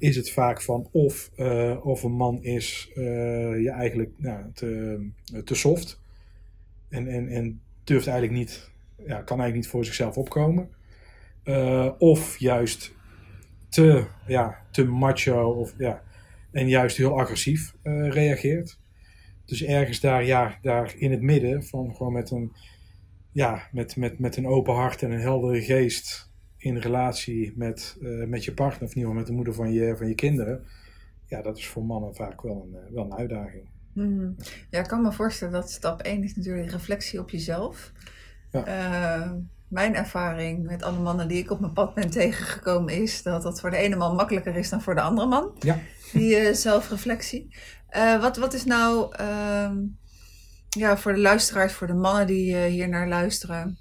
[0.00, 5.00] is het vaak van of, uh, of een man is uh, ja, eigenlijk nou, te,
[5.44, 6.00] te soft
[6.88, 10.68] en, en, en durft eigenlijk niet, ja, kan eigenlijk niet voor zichzelf opkomen.
[11.44, 12.94] Uh, of juist
[13.68, 16.02] te, ja, te macho of, ja,
[16.50, 18.78] en juist heel agressief reageert.
[19.44, 22.52] Dus ergens daar, ja, daar in het midden van gewoon met een,
[23.32, 26.29] ja, met, met, met een open hart en een heldere geest
[26.60, 29.72] in relatie met, uh, met je partner, of in ieder geval met de moeder van
[29.72, 30.64] je, van je kinderen,
[31.26, 33.68] ja, dat is voor mannen vaak wel een, uh, wel een uitdaging.
[33.92, 34.36] Mm.
[34.70, 37.92] Ja, ik kan me voorstellen dat stap 1 is natuurlijk reflectie op jezelf.
[38.50, 38.66] Ja.
[38.66, 39.32] Uh,
[39.68, 43.60] mijn ervaring met alle mannen die ik op mijn pad ben tegengekomen is dat dat
[43.60, 45.56] voor de ene man makkelijker is dan voor de andere man.
[45.58, 45.78] Ja.
[46.12, 47.56] Die zelfreflectie.
[48.20, 49.76] wat, wat is nou ehm,
[50.68, 53.78] ja, voor de luisteraars, voor de mannen die hier naar luisteren,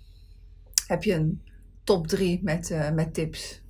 [0.87, 1.41] heb je een
[1.89, 3.61] top 3 met, uh, met tips?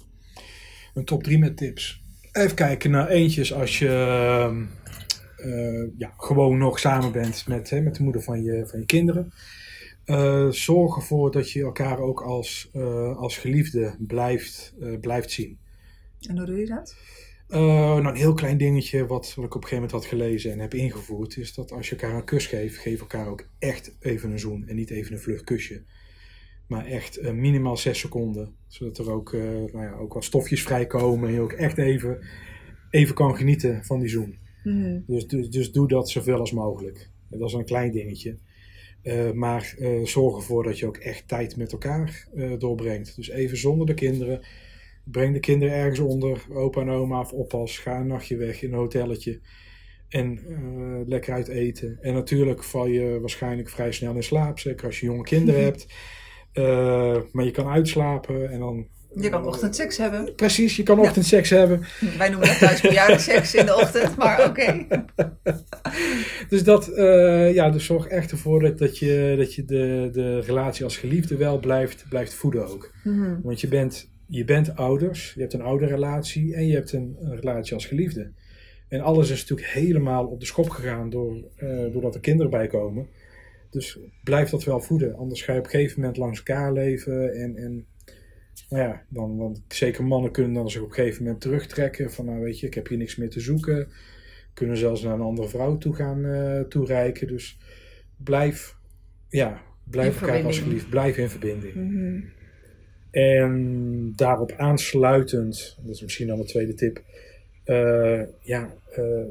[0.94, 2.04] Een top 3 met tips.
[2.32, 3.86] Even kijken naar eentjes als je
[5.46, 8.86] uh, ja, gewoon nog samen bent met, hè, met de moeder van je, van je
[8.86, 9.34] kinderen.
[10.06, 12.70] Uh, zorg ervoor dat je elkaar ook als,
[13.16, 15.58] als geliefde blijft, blijft zien.
[16.28, 16.96] En hoe doe je dat?
[17.48, 20.60] nou, een heel klein dingetje wat, wat ik op een gegeven moment had gelezen en
[20.60, 24.32] heb ingevoerd, is dat als je elkaar een kus geeft, geef elkaar ook echt even
[24.32, 25.84] een zoen en niet even een vlug kusje.
[26.70, 28.56] Maar echt uh, minimaal 6 seconden.
[28.68, 31.28] Zodat er ook, uh, nou ja, ook wat stofjes vrijkomen.
[31.28, 32.20] En je ook echt even,
[32.90, 34.38] even kan genieten van die zoen.
[34.64, 37.10] Mm dus, dus, dus doe dat zoveel als mogelijk.
[37.30, 38.38] Dat is een klein dingetje.
[39.04, 42.28] Uh, maar zorg ervoor dat je ook echt tijd met elkaar
[42.58, 43.16] doorbrengt.
[43.16, 44.42] Dus even zonder de kinderen.
[45.04, 46.46] Breng de kinderen ergens onder.
[46.54, 47.78] Opa en oma of oppas.
[47.78, 49.40] Ga een nachtje weg in een hotelletje.
[50.10, 50.40] En
[51.08, 51.98] lekker uit eten.
[52.02, 54.60] En natuurlijk val je waarschijnlijk vrij snel in slaap.
[54.60, 55.88] Zeker als je jonge kinderen hebt.
[56.60, 58.88] Uh, maar je kan uitslapen en dan...
[59.16, 60.36] Je kan ochtendseks hebben.
[60.36, 61.84] Precies, je kan ochtendseks hebben.
[62.18, 64.88] Wij noemen dat thuis seks in de ochtend, maar oké.
[66.50, 70.40] dus dat, uh, ja, dus zorg echt ervoor dat, dat je, dat je de, de
[70.40, 72.92] relatie als geliefde wel blijft, blijft voeden ook.
[73.04, 77.16] Mm Want je bent, je bent ouders, je hebt een ouderrelatie en je hebt een,
[77.20, 78.32] een, relatie als geliefde.
[78.88, 82.68] En alles is natuurlijk helemaal op de schop gegaan door, uh, doordat er kinderen bij
[82.68, 83.08] komen.
[83.70, 85.16] Dus blijf dat wel voeden.
[85.16, 87.34] Anders ga je op een gegeven moment langs elkaar leven.
[87.34, 87.86] En, en
[88.70, 92.12] nou ja, dan, want zeker mannen kunnen dan zich op een gegeven moment terugtrekken.
[92.12, 93.88] Van nou weet je, ik heb hier niks meer te zoeken.
[94.54, 97.28] Kunnen zelfs naar een andere vrouw toe gaan uh, toereiken.
[97.28, 97.58] Dus
[98.18, 98.76] blijf,
[99.30, 100.90] ja, blijf elkaar als geliefd.
[100.90, 101.74] Blijf in verbinding.
[101.74, 102.22] Mhm.
[103.12, 107.04] En daarop aansluitend, dat is misschien dan de tweede tip.
[107.66, 109.26] Uh, ja, uh,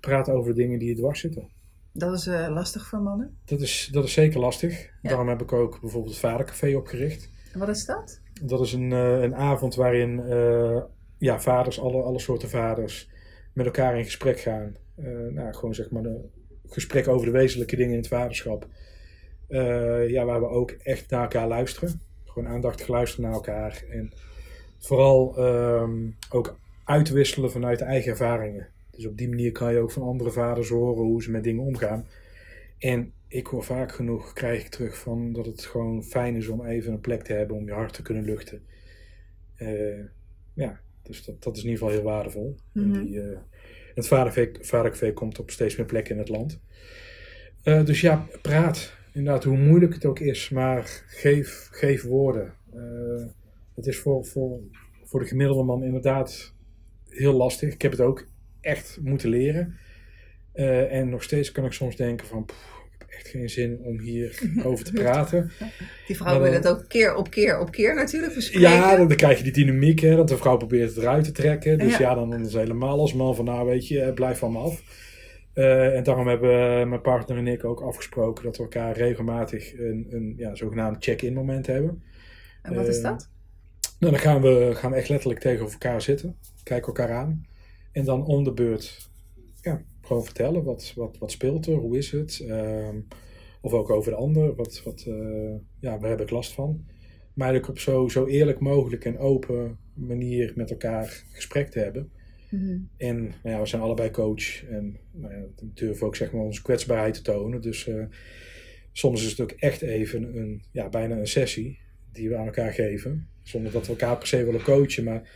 [0.00, 1.48] praat over dingen die je dwars zitten.
[1.92, 3.38] Dat is uh, lastig voor mannen?
[3.44, 4.90] Dat is, dat is zeker lastig.
[5.02, 7.30] Daarom heb ik ook bijvoorbeeld het Vadercafé opgericht.
[7.52, 8.20] En wat is dat?
[8.42, 10.82] Dat is een, uh, een avond waarin uh,
[11.18, 13.10] ja, vaders, alle, alle soorten vaders,
[13.52, 14.76] met elkaar in gesprek gaan.
[15.30, 16.30] nou, gewoon zeg maar een
[16.66, 18.66] gesprek over de wezenlijke dingen in het vaderschap.
[20.06, 22.00] ja, waar we ook echt naar elkaar luisteren.
[22.24, 23.82] Gewoon aandachtig luisteren naar elkaar.
[23.90, 24.12] En
[24.78, 28.68] vooral um, ook uitwisselen vanuit eigen ervaringen.
[28.96, 31.64] Dus op die manier kan je ook van andere vaders horen hoe ze met dingen
[31.64, 32.06] omgaan.
[32.78, 36.64] En ik hoor vaak genoeg, krijg ik terug van dat het gewoon fijn is om
[36.64, 38.62] even een plek te hebben om je hart te kunnen luchten.
[39.58, 40.04] Uh,
[40.54, 42.56] ja, dus dat, dat is in ieder geval heel waardevol.
[42.72, 43.04] Mhm.
[43.04, 43.38] die, uh,
[43.94, 44.08] het
[44.60, 46.60] vadercafé komt op steeds meer plekken in het land.
[47.64, 48.96] Uh, dus ja, praat.
[49.12, 52.54] Inderdaad, hoe moeilijk het ook is, maar geef, geef woorden.
[53.74, 54.60] het is voor, voor,
[55.04, 56.54] voor de gemiddelde man inderdaad
[57.08, 57.72] heel lastig.
[57.72, 58.26] Ik heb het ook
[58.62, 59.76] echt moeten leren.
[60.90, 62.46] en nog steeds kan ik soms denken van,
[63.16, 65.50] echt geen zin om hier over te praten.
[66.06, 68.70] Die vrouw wil het ook keer op keer op keer natuurlijk bespreken.
[68.70, 71.78] Ja, dan, krijg je die dynamiek, hè, dat de vrouw probeert het eruit te trekken.
[71.78, 74.52] Dus ja, dan, is het helemaal als man van, nou weet je, eh, blijf van
[74.52, 74.82] me af.
[75.54, 80.06] Uh, en daarom hebben mijn partner en ik ook afgesproken dat we elkaar regelmatig een,
[80.10, 82.02] een ja, zogenaamd check-in moment hebben.
[82.62, 83.30] En wat is dat?
[83.98, 87.46] Nou, dan gaan we, gaan we echt letterlijk tegenover elkaar zitten, kijken elkaar aan.
[87.92, 89.10] En dan om de beurt
[89.60, 92.44] ja, gewoon vertellen wat, wat, wat speelt er, hoe is het.
[92.48, 93.06] Um,
[93.60, 96.84] of ook over de ander, wat, wat uh, ja, waar heb ik last van.
[97.34, 102.10] Maar eigenlijk op zo, zo eerlijk mogelijk en open manier met elkaar gesprek te hebben.
[102.48, 102.78] Mhm.
[102.96, 106.42] En nou ja, we zijn allebei coach en nou ja, we durven ook zeg maar
[106.42, 107.60] onze kwetsbaarheid te tonen.
[107.60, 108.04] Dus uh,
[108.92, 111.78] soms is het ook echt even een, ja, bijna een sessie
[112.12, 113.28] die we aan elkaar geven.
[113.42, 115.30] Zonder dat we elkaar per se willen coachen, maar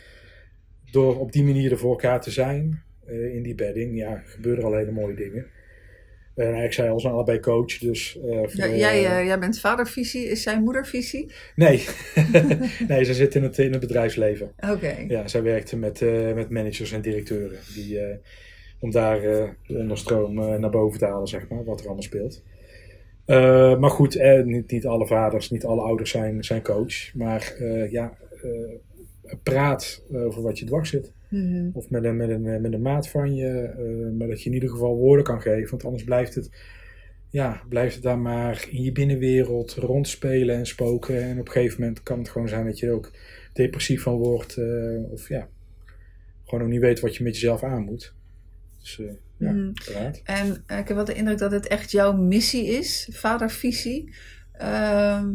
[0.91, 4.63] door op die manier er voor elkaar te zijn, uh, in die bedding, ja, gebeuren
[4.63, 5.45] al hele mooie dingen.
[6.35, 8.19] En ik zei al, zijn allebei coach, dus...
[8.53, 11.31] Ja, jij, uh, jij bent vadervisie, is zij moedervisie?
[11.55, 11.85] Nee,
[12.87, 14.51] nee ze zit in het, in het bedrijfsleven.
[14.57, 14.71] Oké.
[14.71, 15.05] Okay.
[15.07, 16.01] Ja, zij werkte met,
[16.35, 17.59] met managers en directeuren.
[17.75, 17.99] Die,
[18.79, 22.43] om daar de onderstroom naar boven te halen, zeg maar, wat er allemaal speelt.
[23.79, 27.13] maar goed, niet, niet alle vaders, niet alle ouders zijn, zijn coach.
[27.13, 27.55] Maar
[27.89, 28.17] ja,
[29.43, 31.13] praat over wat je dwars zit.
[31.29, 31.69] Mm -hmm.
[31.73, 33.73] Of met een, met, een, met een maat van je.
[33.79, 35.69] Uh, maar dat je in ieder geval woorden kan geven.
[35.69, 36.49] Want anders blijft het,
[37.29, 41.23] ja, blijft het daar maar in je binnenwereld rondspelen en spoken.
[41.23, 43.11] En op een gegeven moment kan het gewoon zijn dat je er ook
[43.53, 44.57] depressief van wordt.
[44.57, 45.47] Uh, of ja,
[46.43, 48.13] gewoon nog niet weet wat je met jezelf aan moet.
[48.79, 49.71] Dus uh, ja, Mhm.
[49.71, 50.21] praat.
[50.23, 54.13] En uh, ik heb wel de indruk dat het echt jouw missie is, vadervisie.
[54.51, 55.33] Ehm,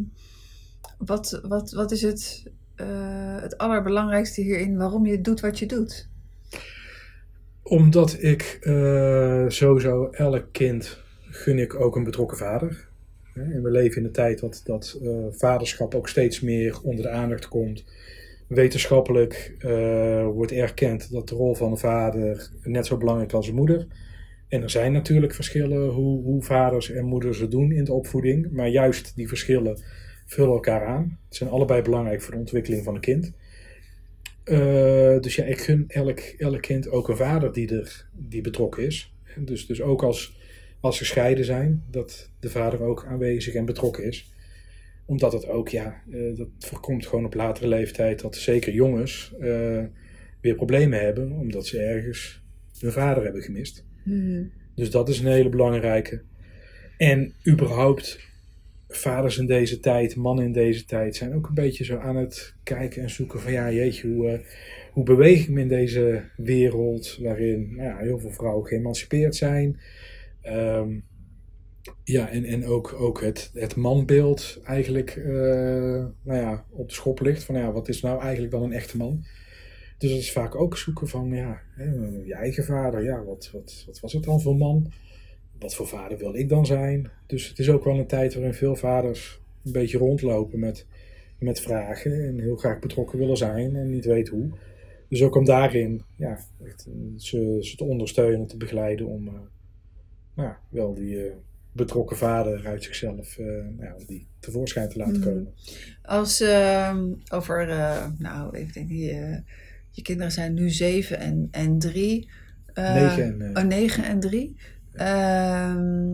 [0.97, 2.43] wat, wat, wat is het,
[2.77, 6.09] uh, het allerbelangrijkste hierin waarom je doet wat je doet?
[7.63, 12.87] Omdat ik uh, sowieso elk kind gun ik ook een betrokken vader.
[13.33, 17.09] En we leven in de tijd dat, dat uh, vaderschap ook steeds meer onder de
[17.09, 17.85] aandacht komt.
[18.47, 19.55] Wetenschappelijk
[20.33, 23.87] wordt erkend dat de rol van de vader net zo belangrijk is als de moeder.
[24.47, 28.51] En er zijn natuurlijk verschillen hoe, hoe vaders en moeders het doen in de opvoeding.
[28.51, 29.77] Maar juist die verschillen
[30.33, 31.19] vullen elkaar aan.
[31.27, 33.33] Het zijn allebei belangrijk voor de ontwikkeling van een kind.
[34.45, 38.85] Uh, dus ja, ik gun elk, elk kind ook een vader die, er, die betrokken
[38.85, 39.13] is.
[39.37, 40.37] Dus, dus ook als,
[40.79, 44.33] als ze gescheiden zijn, dat de vader ook aanwezig en betrokken is.
[45.05, 49.83] Omdat het ook, ja, uh, dat voorkomt gewoon op latere leeftijd dat zeker jongens uh,
[50.41, 52.43] weer problemen hebben, omdat ze ergens
[52.79, 53.85] hun vader hebben gemist.
[54.03, 54.51] Mm.
[54.75, 56.21] Dus dat is een hele belangrijke.
[56.97, 58.19] En überhaupt
[58.95, 62.55] vaders in deze tijd, mannen in deze tijd, zijn ook een beetje zo aan het
[62.63, 64.39] kijken en zoeken van ja, jeetje, hoe, uh,
[64.91, 69.79] hoe beweeg ik me in deze wereld waarin nou ja, heel veel vrouwen geëmancipeerd zijn.
[70.47, 71.03] Um,
[72.03, 77.19] ja, en, en ook, ook het, het manbeeld eigenlijk uh, nou ja, op de schop
[77.19, 77.43] ligt.
[77.43, 79.25] Van ja, wat is nou eigenlijk dan een echte man?
[79.97, 81.83] Dus dat is vaak ook zoeken van ja, hè,
[82.25, 84.91] je eigen vader, ja, wat, wat, wat was het dan voor man?
[85.63, 87.09] Wat voor vader wil ik dan zijn?
[87.25, 90.85] Dus het is ook wel een tijd waarin veel vaders een beetje rondlopen met,
[91.39, 94.49] met vragen en heel graag betrokken willen zijn en niet weten hoe.
[95.07, 99.33] Dus ook om daarin ja, echt, ze, ze te ondersteunen, te begeleiden om uh,
[100.33, 101.31] nou, ja, wel die uh,
[101.71, 103.47] betrokken vader uit zichzelf uh,
[103.77, 105.41] nou die tevoorschijn te laten komen.
[105.41, 105.53] Mm.
[106.01, 106.97] Als uh,
[107.31, 107.67] over,
[108.17, 109.13] nou, ik denk die,
[109.91, 112.29] je kinderen zijn nu zeven en, en drie.
[112.73, 114.55] negen en, oh, negen en drie.
[114.95, 116.13] Uh,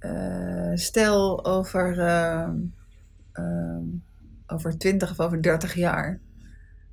[0.00, 2.50] uh, stel over, uh,
[4.46, 6.20] over 20 of over 30 jaar.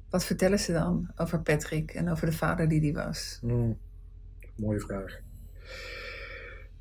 [0.10, 3.40] Wat vertellen ze dan over Patrick en over de vader die die was?
[3.42, 3.78] Mm,
[4.56, 5.20] mooie vraag.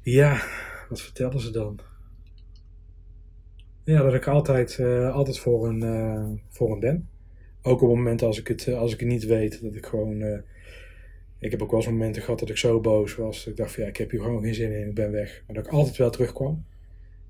[0.01, 0.43] Ja,
[0.89, 1.79] wat vertellen ze dan?
[3.85, 7.09] Ja, dat ik altijd, uh, altijd voor, een, uh, voor een ben.
[7.63, 10.43] Ook op het moment als ik het, als ik het niet weet, dat ik gewoon
[11.39, 13.39] ik heb ook wel eens momenten gehad dat ik zo boos was.
[13.39, 15.43] Dat ik dacht van ja, ik heb hier gewoon geen zin in, ik ben weg.
[15.47, 16.65] Maar dat ik altijd wel terugkwam.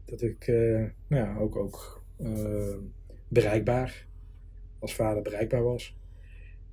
[0.04, 2.76] Dat ik uh, nou ja, ook, ook uh,
[3.28, 4.06] bereikbaar,
[4.78, 5.96] als vader bereikbaar was.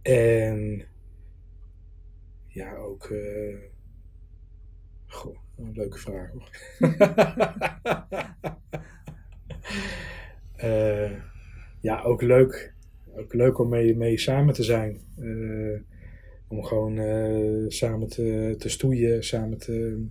[0.01, 0.85] En
[2.47, 3.05] ja, ook.
[3.05, 3.55] eh,
[5.07, 6.49] goh, een leuke vraag hoor.
[10.53, 11.11] Eh,
[11.79, 12.73] ja, ook leuk.
[13.15, 14.99] Ook leuk om mee, mee samen te zijn.
[16.53, 20.05] Om gewoon eh, samen te, te stoeien, samen te.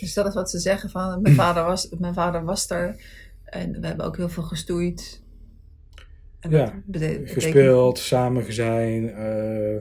[0.00, 3.02] Dus dat is wat ze zeggen van mijn vader was, mijn vader was er
[3.44, 5.22] en we hebben ook heel veel gestoeid.
[6.40, 9.10] En Ja, betekent- gespeeld, samen zijn.
[9.10, 9.80] eh,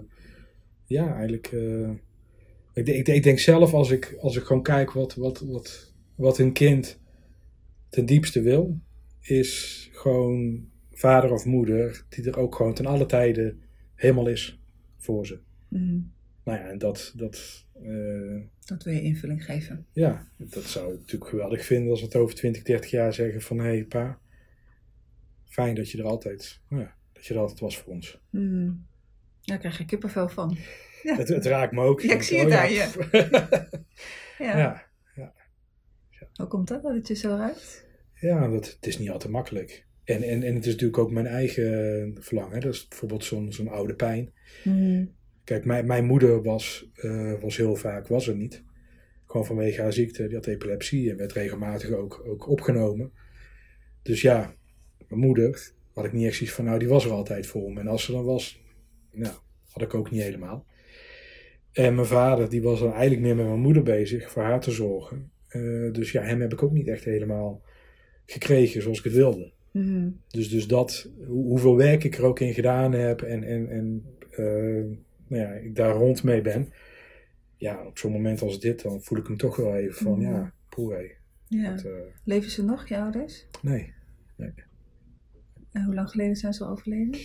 [0.85, 1.47] ja, eigenlijk.
[1.47, 1.89] eh,
[2.73, 5.93] ik, denk- ik, ik denk zelf, als ik, als ik gewoon kijk wat, wat, wat,
[6.15, 6.99] wat een kind
[7.89, 8.79] ten diepste wil,
[9.21, 13.61] is gewoon vader of moeder die er ook gewoon ten alle tijden
[13.95, 14.59] helemaal is
[14.97, 15.39] voor ze.
[15.69, 15.99] Mhm.
[16.43, 19.85] Nou ja, en dat, dat, eh, Dat wil je invulling geven.
[19.91, 23.41] ja, dat zou ik natuurlijk geweldig vinden als we het over 20, 30 jaar zeggen
[23.41, 24.19] van hé hey, pa,
[25.45, 28.19] fijn dat je er altijd, ja, dat je er altijd was voor ons.
[28.29, 28.71] Mhm.
[29.41, 30.57] Daar krijg je kippenvel van.
[31.03, 31.15] Ja.
[31.17, 32.01] Het, het raakt me ook.
[32.01, 32.71] Ja, ik zie Oh het aan
[34.47, 34.57] ja.
[34.57, 34.85] Ja.
[35.15, 35.33] ja.
[36.33, 37.85] Hoe komt dat dat het je zo ruikt?
[38.13, 39.85] Ja, dat, het is niet altijd makkelijk.
[40.03, 42.61] En, en, en het is natuurlijk ook mijn eigen verlangen.
[42.61, 44.33] Dat is bijvoorbeeld zo'n zo'n oude pijn.
[44.63, 45.05] Mhm.
[45.49, 48.63] Kijk, mijn, mijn moeder was, eh, was heel vaak, was er niet.
[49.25, 50.25] Gewoon vanwege haar ziekte.
[50.27, 53.11] Die had epilepsie en werd regelmatig ook, ook opgenomen.
[54.01, 54.53] Dus ja,
[55.07, 57.79] mijn moeder had ik niet echt zoiets van, nou die was er altijd voor me.
[57.79, 58.61] En als ze dan was,
[59.11, 59.33] nou,
[59.71, 60.65] had ik ook niet helemaal.
[61.71, 64.71] En mijn vader, die was dan eigenlijk meer met mijn moeder bezig, voor haar te
[64.71, 65.31] zorgen.
[65.47, 67.61] Eh, dus ja, hem heb ik ook niet echt helemaal
[68.25, 69.51] gekregen zoals ik het wilde.
[69.71, 70.09] Mhm.
[70.27, 74.05] Dus, dus dat, hoe- hoeveel werk ik er ook in gedaan heb en, en, en
[74.31, 76.73] eh, ja, ik daar rond mee ben.
[77.57, 80.53] Ja, op zo'n moment als dit, dan voel ik hem toch wel even van, ja,
[80.69, 81.07] poeh hé.
[81.47, 81.71] Ja.
[81.71, 81.91] dat, eh,
[82.23, 83.45] Leven ze nog, je ouders?
[83.61, 83.93] nee,
[85.71, 87.19] En hoe lang geleden zijn ze overleden?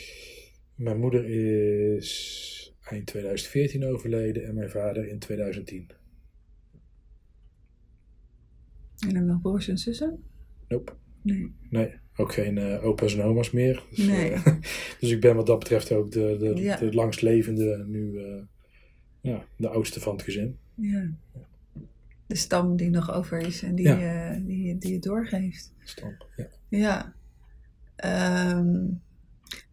[0.74, 5.90] mijn moeder is eind 2014 overleden en mijn vader in 2010.
[9.08, 10.24] En dan nog broers en zussen?
[10.68, 10.92] Nope.
[11.22, 11.52] Nee.
[11.70, 13.82] Nee, ook geen eh, opa's en oma's meer.
[13.90, 14.32] Dus, Nee.
[14.32, 14.44] eh,
[15.00, 16.76] dus ik ben wat dat betreft ook de, de, Ja.
[16.76, 18.42] de langstlevende, nu eh,
[19.20, 20.58] ja, de oudste van het gezin.
[20.74, 21.10] Ja.
[22.26, 24.38] De stam die nog over is en die, Ja.
[24.46, 25.72] die, die het doorgeeft.
[25.84, 26.46] Stamp, ja.
[26.68, 27.12] Ja.
[27.96, 28.76] Ehm,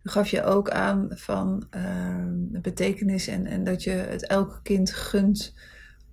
[0.03, 4.91] gaf je ook aan van ehm, de betekenis en, en dat je het elk kind
[4.93, 5.53] gunt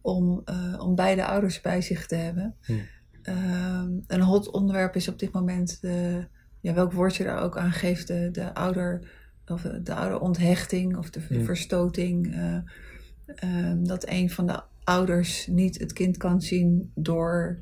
[0.01, 0.45] om,
[0.79, 2.55] om beide ouders bij zich te hebben.
[2.65, 2.81] Hmm.
[3.29, 6.27] Ehm, een hot onderwerp is op dit moment de,
[6.61, 9.11] ja, welk woord je daar ook aan geeft, de, de ouder
[9.47, 11.45] of de ouderonthechting of de Hmm.
[11.45, 12.35] verstoting.
[12.35, 12.57] eh,
[13.27, 17.59] ehm, dat een van de ouders niet het kind kan zien door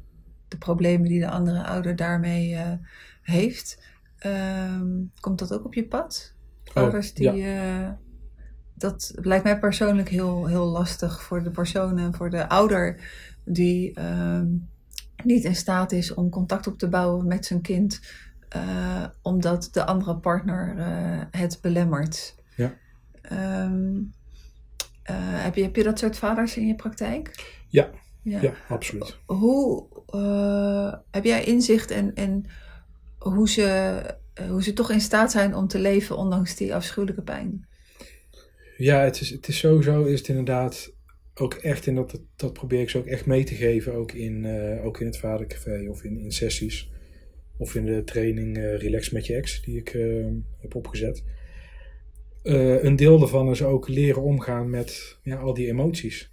[0.49, 2.73] de problemen die de andere ouder daarmee eh,
[3.23, 3.83] heeft.
[4.19, 4.89] Ehm,
[5.21, 6.35] komt dat ook op je pad?
[6.69, 7.43] Oh, Ouders die.
[7.43, 7.91] eh,
[8.75, 13.01] dat lijkt mij persoonlijk heel, heel lastig voor de persoon en voor de ouder
[13.45, 13.93] die
[15.27, 18.01] niet in staat is om contact op te bouwen met zijn kind,
[18.49, 22.35] eh, omdat de andere partner eh, het belemmert.
[22.57, 22.75] Ja.
[23.23, 23.97] Ehm,
[25.03, 27.55] eh, heb, je, heb je dat soort vaders in je praktijk?
[27.69, 27.91] Ja.
[28.23, 28.41] ja.
[28.43, 29.19] Ja, absoluut.
[29.27, 29.87] Hoe
[31.11, 32.47] heb jij inzicht in, in
[33.19, 34.01] hoe, ze,
[34.49, 37.67] hoe ze toch in staat zijn om te leven ondanks die afschuwelijke pijn?
[38.77, 40.93] Ja, het is, het is sowieso is het inderdaad
[41.41, 44.45] ook echt, en dat, dat, probeer ik ze ook echt mee te geven, ook in,
[44.45, 46.91] eh, ook in het vadercafé of in, in sessies.
[47.59, 50.27] Of in de training eh, Relax met je ex, die ik eh,
[50.59, 51.25] heb opgezet.
[52.43, 56.33] Een deel daarvan is ook leren omgaan met ja, al die emoties.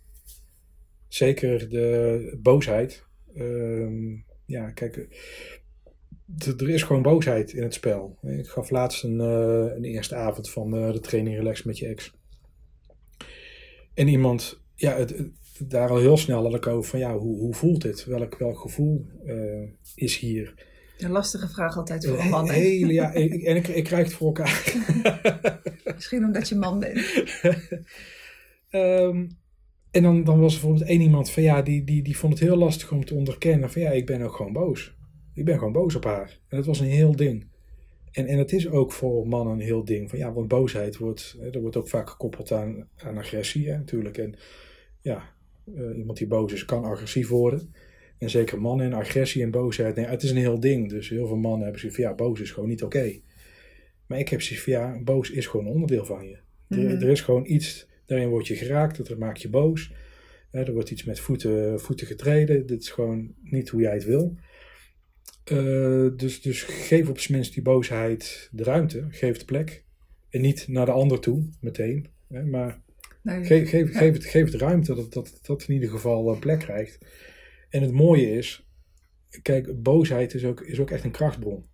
[1.07, 3.05] Zeker de boosheid.
[3.35, 5.07] Ehm, ja, kijk,
[6.57, 8.17] er is gewoon boosheid in het spel.
[8.21, 12.13] Ik gaf laatst een, een eerste avond van de training Relax met je ex.
[13.93, 15.31] En iemand, ja, het, het-
[15.67, 18.05] daar al heel snel had ik over van, ja, hoe, hoe voelt dit?
[18.05, 19.35] Welk, welk gevoel eh,
[19.95, 20.53] is hier?
[20.97, 22.49] Een lastige vraag altijd voor een man.
[22.49, 24.73] hele, ja, en ik, ik krijg het voor elkaar.
[25.95, 26.99] Misschien omdat je man bent.
[28.69, 29.27] Ehm,
[29.91, 32.41] en dan, dan was er bijvoorbeeld één iemand van, ja, die, die, die vond het
[32.41, 34.95] heel lastig om te onderkennen van, ja, ik ben ook gewoon boos.
[35.33, 36.39] Ik ben gewoon boos op haar.
[36.47, 37.51] En dat was een heel ding.
[38.13, 40.09] En, en het is ook voor mannen een heel ding.
[40.09, 43.77] Van, ja, want boosheid wordt, hè, dat wordt ook vaak gekoppeld aan, aan agressie hè,
[43.77, 44.17] natuurlijk.
[44.17, 44.35] En
[45.01, 45.29] ja,
[45.75, 47.73] eh, iemand die boos is kan agressief worden.
[48.17, 49.95] En zeker mannen en agressie en boosheid.
[49.95, 50.89] Nee, het is een heel ding.
[50.89, 53.19] Dus heel veel mannen hebben zoiets van, ja, boos is gewoon niet oké.
[54.07, 56.37] Maar ik heb zoiets van, ja, boos is gewoon een onderdeel van je.
[56.67, 57.01] Er, Mhm.
[57.03, 59.93] er is gewoon iets, daarin word je geraakt, dat maakt je boos.
[60.51, 62.65] Hè, er wordt iets met voeten, voeten getreden.
[62.65, 64.35] Dit is gewoon niet hoe jij het wil.
[65.43, 69.83] Eh, dus, dus geef op zijn minst die boosheid de ruimte, geef de plek.
[70.29, 72.07] En niet naar de ander toe, meteen.
[72.27, 72.81] Hè, maar
[73.21, 73.43] Nee.
[73.45, 73.97] geef, geef, Ja.
[73.99, 76.97] geef, het, geef het ruimte dat dat, dat in ieder geval eh, plek krijgt.
[77.69, 78.67] En het mooie is,
[79.41, 81.65] kijk, boosheid is ook, is ook echt een krachtbron.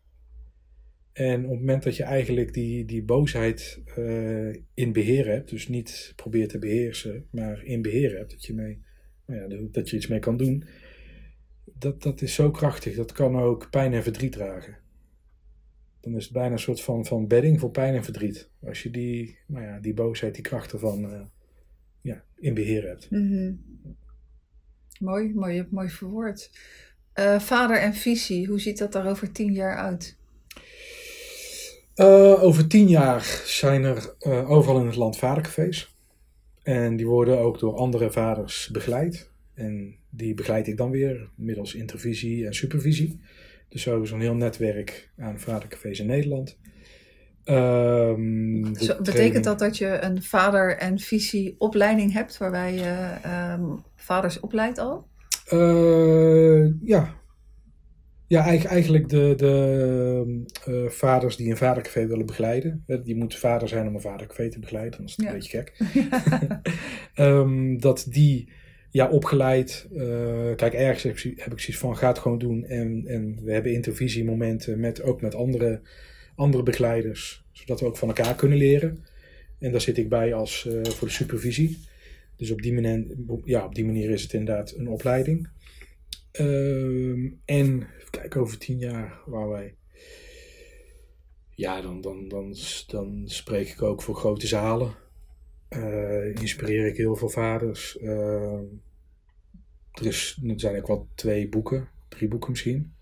[1.14, 5.68] En op het moment dat je eigenlijk die, die boosheid eh, in beheer hebt, dus
[5.68, 8.80] niet probeert te beheersen, maar in beheer hebt, dat je, mee,
[9.26, 10.64] nou ja, dat je iets mee kan doen,
[11.78, 12.96] dat, dat is zo krachtig.
[12.96, 14.78] Dat kan ook pijn en verdriet dragen.
[16.00, 18.50] Dan is het bijna een soort van, van bedding voor pijn en verdriet.
[18.68, 21.22] Als je die, nou ja, die boosheid, die kracht ervan eh,
[22.02, 23.12] ja, in beheer hebt.
[23.12, 23.54] Mhm.
[25.00, 26.52] Mooi, mooi, mooi verwoord.
[27.14, 30.18] Eh, vader en visie, hoe ziet dat daar over tien jaar uit?
[31.96, 34.16] Eh, over tien jaar zijn er
[34.48, 35.96] overal in het land vadercafés.
[36.64, 39.30] En die worden ook door andere vaders begeleid.
[39.54, 43.20] En die begeleid ik dan weer middels intervisie en supervisie.
[43.70, 46.58] Dus zo is een heel netwerk aan vadercafés in Nederland.
[47.44, 53.64] Ehm, betekent training- dat dat je een vader en visie opleiding hebt waarbij je ehm,
[53.96, 55.08] vaders opleidt al?
[55.46, 57.18] Eh, ja.
[58.28, 62.84] Ja, eigen- eigenlijk de, de eh, vaders die een vadercafé willen begeleiden.
[63.04, 65.32] Die moet vader zijn om een vadercafé te begeleiden, anders is het Ja.
[65.34, 65.78] een beetje gek.
[67.26, 68.52] Ehm, dat die
[68.92, 69.88] ja, opgeleid.
[69.96, 72.66] eh, kijk, ergens heb, ik- zoiets van: ga gewoon doen.
[72.66, 75.82] En, en we hebben intervisiemomenten met, ook met andere,
[76.36, 79.06] andere begeleiders, zodat we ook van elkaar kunnen leren.
[79.60, 81.80] En daar zit ik bij als eh, voor de supervisie.
[82.36, 83.06] Dus op die, manier,
[83.44, 85.50] ja, op die manier is het inderdaad een opleiding.
[86.32, 89.76] Ehm, en kijken, over tien jaar waar wij.
[91.56, 92.56] Ja, dan, dan, dan,
[92.88, 94.94] dan spreek ik ook voor grote zalen.
[95.70, 97.98] Eh, inspireer ik heel veel vaders.
[97.98, 98.64] Ehm,
[99.92, 102.94] er, is, er zijn ook wel twee boeken, drie boeken misschien.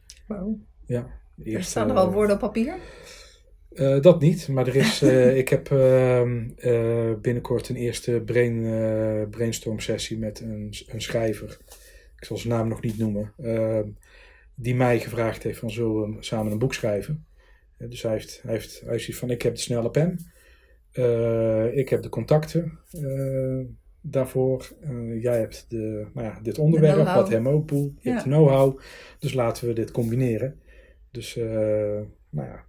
[0.85, 2.79] Ja, de Er staan er al woorden op papier?
[3.77, 9.29] eh, dat niet, maar er is, eh, ik heb ehm, eh, binnenkort een eerste brain,
[9.29, 11.57] brainstorm sessie met een, een schrijver.
[12.17, 13.33] Ik zal zijn naam nog niet noemen.
[13.43, 13.87] ehm,
[14.55, 17.25] die mij gevraagd heeft van zullen we samen een boek schrijven.
[17.77, 20.31] Dus hij heeft, hij heeft, hij heeft van ik heb de snelle pen.
[20.97, 23.59] Eh, ik heb de contacten eh,
[24.01, 24.71] daarvoor.
[24.81, 27.93] Eh, jij hebt de, nou ja, dit onderwerp wat hem ook boelt.
[28.01, 28.15] Je Ja.
[28.15, 28.79] hebt know-how.
[29.19, 30.59] Dus laten we dit combineren.
[31.11, 31.35] Dus
[32.29, 32.65] nou ja,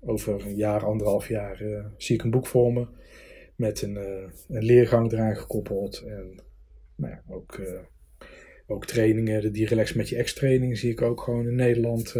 [0.00, 1.62] over een jaar, anderhalf jaar
[1.96, 2.86] zie ik een boek voor me.
[3.56, 3.96] Met een,
[4.48, 6.04] een leergang eraan gekoppeld.
[6.06, 6.40] En
[6.96, 7.60] nou ja, ook,
[8.66, 9.40] ook trainingen.
[9.40, 12.16] De Die Relax met je ex training zie ik ook gewoon in Nederland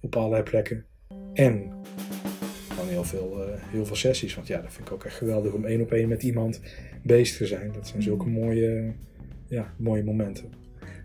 [0.00, 0.84] op allerlei plekken.
[1.32, 1.72] En
[2.92, 4.34] heel veel, eh, heel veel sessies.
[4.34, 6.60] Want ja, dat vind ik ook echt geweldig om één op één met iemand
[7.02, 7.72] bezig te zijn.
[7.72, 8.92] Dat zijn zulke mooie,
[9.48, 10.61] ja, mooie momenten.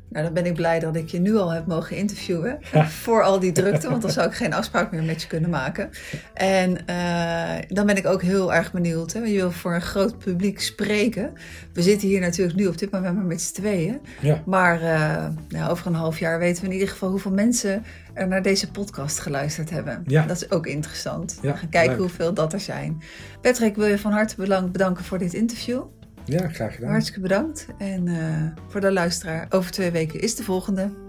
[0.09, 2.59] Nou, dan ben ik blij dat ik je nu al heb mogen interviewen.
[3.03, 5.89] Voor al die drukte, want dan zou ik geen afspraak meer met je kunnen maken.
[6.33, 9.13] En eh, dan ben ik ook heel erg benieuwd.
[9.13, 9.19] Hè?
[9.19, 11.33] Je wil voor een groot publiek spreken.
[11.73, 13.99] We zitten hier natuurlijk nu op dit moment maar met z'n tweeën.
[14.21, 17.83] Ja, Maar eh, nou, over een half jaar weten we in ieder geval hoeveel mensen
[18.13, 20.03] er naar deze podcast geluisterd hebben.
[20.05, 20.25] Ja.
[20.25, 21.37] Dat is ook interessant.
[21.41, 21.99] We gaan kijken leuk.
[21.99, 23.01] hoeveel dat er zijn.
[23.41, 24.35] Patrick, wil je van harte
[24.71, 25.83] bedanken voor dit interview.
[26.28, 26.89] Ja graag gedaan.
[26.89, 27.67] Hartstikke bedankt.
[27.78, 31.06] En eh, voor de luisteraar, over twee weken is de volgende.